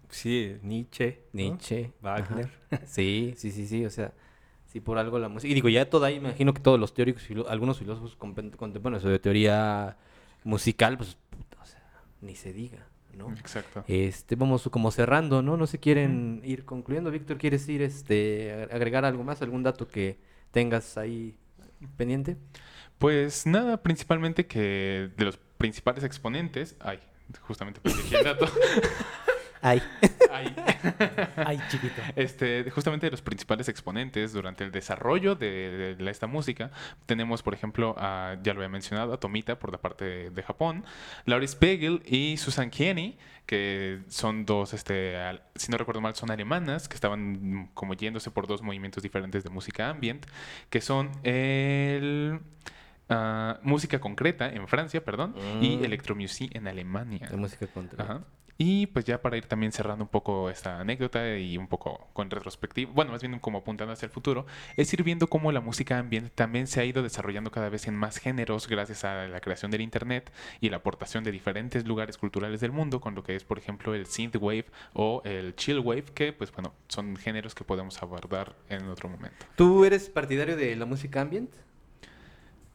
[0.09, 1.41] Sí, Nietzsche, ¿no?
[1.41, 1.91] Nietzsche.
[2.01, 2.49] Wagner.
[2.71, 2.85] ajá.
[2.85, 3.85] Sí, sí, sí, sí.
[3.85, 4.11] O sea,
[4.65, 5.49] sí, por algo la música.
[5.49, 9.19] Y digo, ya toda ahí, imagino que todos los teóricos, filo- algunos filósofos contemporáneos de
[9.19, 9.95] teoría
[10.43, 11.81] musical, pues, puta, o sea,
[12.19, 13.31] ni se diga, ¿no?
[13.33, 13.83] Exacto.
[13.87, 15.57] Este, vamos como cerrando, ¿no?
[15.57, 17.11] No se quieren ir concluyendo.
[17.11, 19.41] Víctor, ¿quieres ir, este, agregar algo más?
[19.41, 20.19] ¿Algún dato que
[20.51, 21.37] tengas ahí
[21.97, 22.37] pendiente?
[22.97, 26.75] Pues nada, principalmente que de los principales exponentes.
[26.79, 26.99] Ay,
[27.41, 28.45] justamente aquí el dato.
[29.61, 29.81] Ay.
[30.31, 30.55] Ay.
[31.35, 32.01] Ay, chiquito.
[32.15, 36.71] Este, justamente de los principales exponentes durante el desarrollo de, esta música,
[37.05, 40.43] tenemos, por ejemplo, a, ya lo había mencionado, a Tomita por la parte de, de
[40.43, 40.83] Japón,
[41.25, 46.31] Laurie Spiegel y Susan Kieny, que son dos, este, al- si no recuerdo mal, son
[46.31, 50.25] alemanas, que estaban como yéndose por dos movimientos diferentes de música ambient,
[50.69, 52.39] que son el...
[53.11, 55.83] ah, música concreta en Francia, perdón, y Mm.
[55.85, 57.27] electromusic en Alemania.
[57.29, 57.67] De música.
[57.97, 58.21] Ajá.
[58.57, 62.29] Y pues ya para ir también cerrando un poco esta anécdota y un poco con
[62.29, 64.45] retrospectiva, bueno, más bien como apuntando hacia el futuro,
[64.77, 67.95] es ir viendo cómo la música ambiente también se ha ido desarrollando cada vez en
[67.95, 72.61] más géneros gracias a la creación del Internet y la aportación de diferentes lugares culturales
[72.61, 76.51] del mundo, con lo que es, por ejemplo, el synthwave o el chillwave, que pues
[76.51, 79.43] bueno, son géneros que podemos abordar en otro momento.
[79.55, 81.49] ¿Tú eres partidario de la música ambient?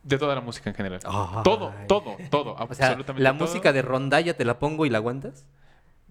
[0.06, 1.00] De toda la música en general.
[1.04, 1.42] Ay.
[1.42, 3.40] Todo, todo, todo, O sea, absolutamente la todo.
[3.46, 5.46] música de rondalla te la pongo y la aguantas.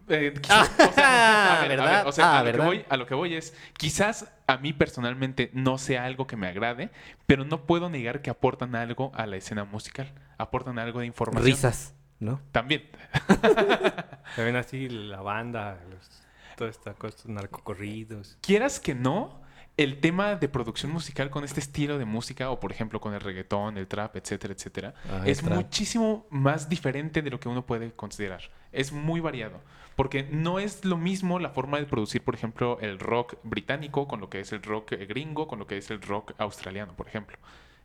[0.10, 1.98] Eh, quizás, o sea, a ver, a ¿verdad?
[2.00, 4.58] ver, o sea, Ah, a, lo que voy, a lo que voy es, quizás a
[4.58, 6.92] mí personalmente no sea algo que me agrade,
[7.26, 11.46] pero no puedo negar que aportan algo a la escena musical, aportan algo de información.
[11.50, 12.42] Risas, ¿no?
[12.52, 12.84] También.
[14.36, 16.22] También así la banda, los,
[16.58, 18.38] toda esta cosa, narcocorridos.
[18.42, 19.42] Quieras que no,
[19.78, 23.20] el tema de producción musical con este estilo de música, o por ejemplo con el
[23.22, 25.54] reggaetón, el trap, etcétera, etcétera, Ah, es trap.
[25.56, 28.42] muchísimo más diferente de lo que uno puede considerar.
[28.72, 29.60] Es muy variado.
[29.96, 34.20] Porque no es lo mismo la forma de producir, por ejemplo, el rock británico con
[34.20, 37.08] lo que es el rock eh, gringo, con lo que es el rock australiano, por
[37.08, 37.38] ejemplo.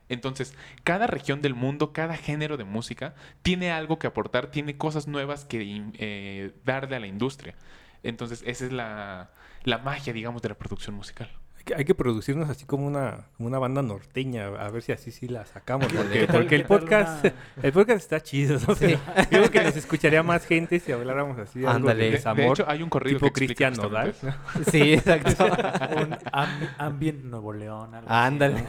[0.09, 5.07] Entonces, cada región del mundo, cada género de música tiene algo que aportar, tiene cosas
[5.07, 7.55] nuevas que eh, darle a la industria.
[8.03, 9.31] Entonces, esa es la,
[9.63, 11.31] la magia, digamos, de la producción musical.
[11.71, 14.93] Hay que, hay que producirnos así como una, como una banda norteña, a ver si
[14.93, 15.87] así sí la sacamos.
[15.89, 17.25] ¿Qué Porque, porque el podcast,
[17.63, 18.75] el podcast está chido, ¿no?
[18.75, 22.11] Creo que nos escucharía más gente si habláramos así Ándale.
[22.11, 24.13] de De- hecho, hay un corrido tipo que explica Cristian Nodal.
[24.13, 24.65] justamente ¿no?
[24.71, 25.45] Sí, exacto.
[26.01, 27.95] Un ambi- ambient Nuevo León.
[27.95, 28.65] algo así, Ándale.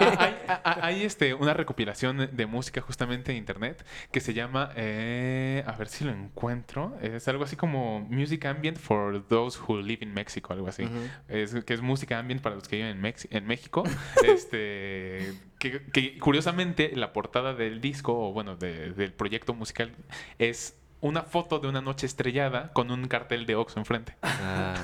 [0.00, 4.70] Ah, hay, ah, hay, este, una recopilación de música justamente en internet que se llama,
[4.76, 9.78] eh, a ver si lo encuentro, es algo así como Music Ambient for Those Who
[9.80, 10.88] Live in Mexico, algo así.
[11.28, 13.82] Es, que es música ambient para los que viven en, México.
[14.24, 19.90] este, que, que curiosamente la portada del disco, o bueno, de- del proyecto musical,
[20.38, 24.14] es una foto de una noche estrellada con un cartel de Oxxo enfrente.
[24.22, 24.74] Ah,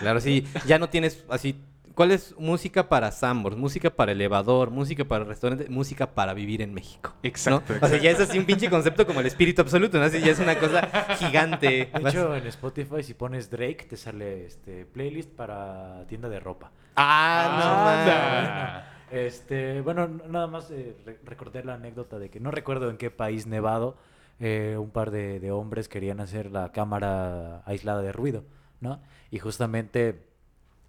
[0.00, 0.46] claro, sí.
[0.66, 1.60] Ya no tienes así.
[2.00, 3.58] ¿Cuál es música para Sambors?
[3.58, 7.10] Música para elevador, música para restaurante, música para vivir en México.
[7.12, 7.18] ¿no?
[7.28, 10.04] Exacto, O sea, ya es así un pinche concepto como el espíritu absoluto, ¿no?
[10.06, 11.90] Así ya es una cosa gigante.
[11.92, 16.72] De hecho, en Spotify, si pones Drake, te sale este playlist para tienda de ropa.
[16.96, 18.84] ah, no Anda.
[19.10, 19.26] mames.
[19.26, 23.10] Este, bueno, nada más eh, re- recordé la anécdota de que no recuerdo en qué
[23.10, 23.98] país nevado
[24.38, 28.44] eh, un par de, de hombres querían hacer la cámara aislada de ruido,
[28.80, 29.02] ¿no?
[29.30, 30.29] Y justamente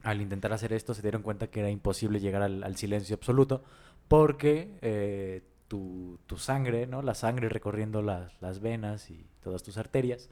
[0.03, 3.63] al intentar hacer esto se dieron cuenta que era imposible llegar al, silencio absoluto
[4.07, 7.01] porque eh, tu, tu sangre, ¿no?
[7.01, 10.29] La sangre recorriendo las, las venas y todas tus arterias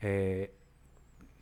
[0.00, 0.52] eh,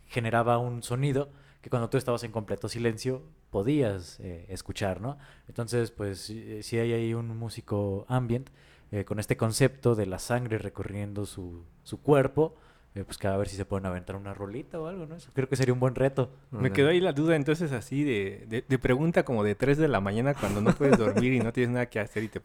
[0.07, 1.31] generaba un sonido
[1.63, 5.19] que cuando tú estabas en completo silencio podías eh, escuchar, ¿no?
[5.49, 8.51] Entonces, pues si si hay ahí un músico ambient
[8.91, 12.55] eh, con este concepto de la sangre recorriendo su, su cuerpo,
[12.94, 15.16] eh, pues cada ver si se pueden aventar una rolita o algo, ¿no?
[15.16, 16.31] Eso creo que sería un buen reto.
[16.51, 19.89] Me quedó ahí la duda entonces así de, de, de pregunta como de 3 de
[19.89, 22.40] la mañana cuando no puedes dormir y no tienes nada que hacer y te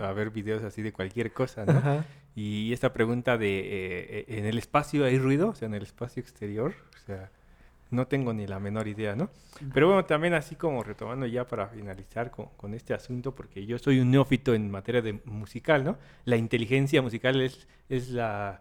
[0.00, 1.72] a ver videos así de cualquier cosa, ¿no?
[1.72, 2.04] Ajá.
[2.34, 3.66] Y esta pregunta de, eh,
[4.20, 5.48] eh, ¿en el espacio hay ruido?
[5.48, 6.72] O sea, en el espacio exterior.
[6.94, 7.30] O sea,
[7.90, 9.30] no tengo ni la menor idea, ¿no?
[9.74, 13.78] Pero bueno, también así como retomando ya para finalizar con, con este asunto, porque yo
[13.78, 15.98] soy un neófito en materia de musical, ¿no?
[16.26, 18.60] La inteligencia musical es, es la,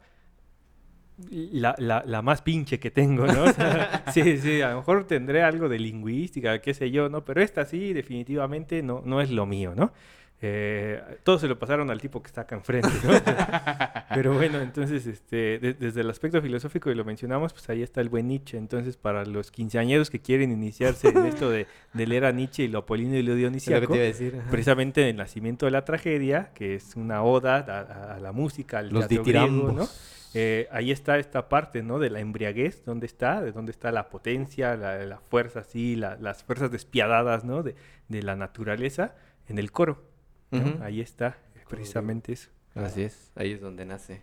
[1.31, 3.43] la, la, la más pinche que tengo, ¿no?
[3.45, 7.23] O sea, sí, sí, a lo mejor tendré algo de lingüística, qué sé yo, ¿no?
[7.25, 9.91] Pero esta sí, definitivamente no, no es lo mío, ¿no?
[10.39, 13.09] Eh, todo se lo pasaron al tipo que está acá enfrente, ¿no?
[14.13, 18.01] Pero bueno, entonces, este, de- desde el aspecto filosófico, y lo mencionamos, pues ahí está
[18.01, 18.55] el buen Nietzsche.
[18.55, 22.67] Entonces, para los quinceañeros que quieren iniciarse en esto de, de leer a Nietzsche y
[22.67, 23.93] lo apolíneo y lo dionisiaco,
[24.51, 27.79] precisamente el nacimiento de la tragedia, que es una oda a,
[28.11, 29.71] a- a la música, al Los teatro griego.
[29.71, 29.87] ¿no?
[30.33, 31.99] Eh, ahí está esta parte, ¿no?
[31.99, 33.41] De la embriaguez, ¿dónde está?
[33.41, 37.63] De dónde está la potencia, la, la fuerza, sí, la- las fuerzas despiadadas, ¿no?
[37.63, 37.75] De,
[38.09, 39.15] de la naturaleza
[39.47, 40.03] en el coro.
[40.81, 41.37] Ahí está,
[41.69, 42.49] precisamente eso.
[42.75, 44.21] Así es, ahí es donde nace.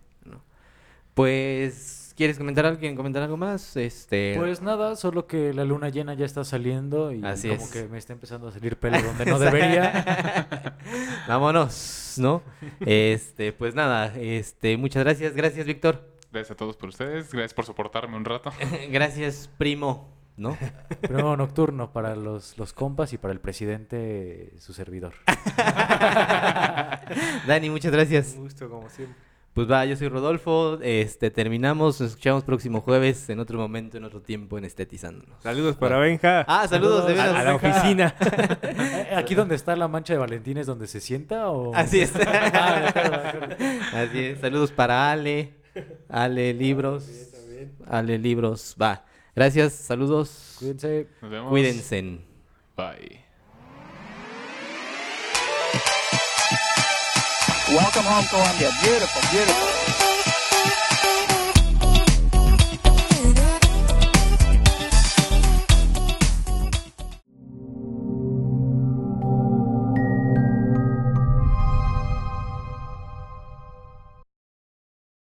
[1.14, 2.78] Pues, ¿quieres comentar algo?
[2.80, 3.76] ¿Quieren comentar algo más?
[3.76, 4.34] Este...
[4.36, 7.70] Pues nada, solo que la luna llena ya está saliendo y Así como es.
[7.70, 10.76] que me está empezando a salir pelo donde no debería.
[11.28, 12.42] Vámonos, ¿no?
[12.80, 17.32] Este, pues nada, este, muchas gracias, gracias Víctor, Gracias a todos por ustedes.
[17.32, 18.50] Gracias por soportarme un rato.
[18.90, 20.58] gracias primo, ¿no?
[21.00, 25.14] Primero nocturno para los, los compas y para el presidente, su servidor.
[27.46, 28.34] Dani, muchas gracias.
[28.36, 29.16] Un gusto, como siempre.
[29.54, 34.02] Pues va, yo soy Rodolfo, este, terminamos, nos escuchamos próximo jueves, en otro momento, en
[34.02, 35.40] otro tiempo, en Estetizándonos.
[35.44, 36.44] Saludos para Benja.
[36.48, 37.34] Ah, saludos, de Saludos.
[37.34, 37.36] veras.
[37.36, 38.14] a, a la oficina.
[39.10, 41.72] Eh, ¿Aquí donde está la mancha de Valentín es donde se sienta o...?
[41.74, 42.12] Así es.
[42.18, 43.84] Ah, de de.
[43.96, 45.54] Así es, saludos para Ale,
[46.08, 47.06] Ale Libros,
[47.86, 49.04] Ale Libros, va.
[49.36, 51.06] Gracias, saludos, Cuídense.
[51.22, 51.50] Nos vemos.
[51.50, 52.18] cuídense.
[52.76, 53.23] Bye.
[57.68, 58.70] Welcome home, Columbia.
[58.82, 60.13] Beautiful, beautiful.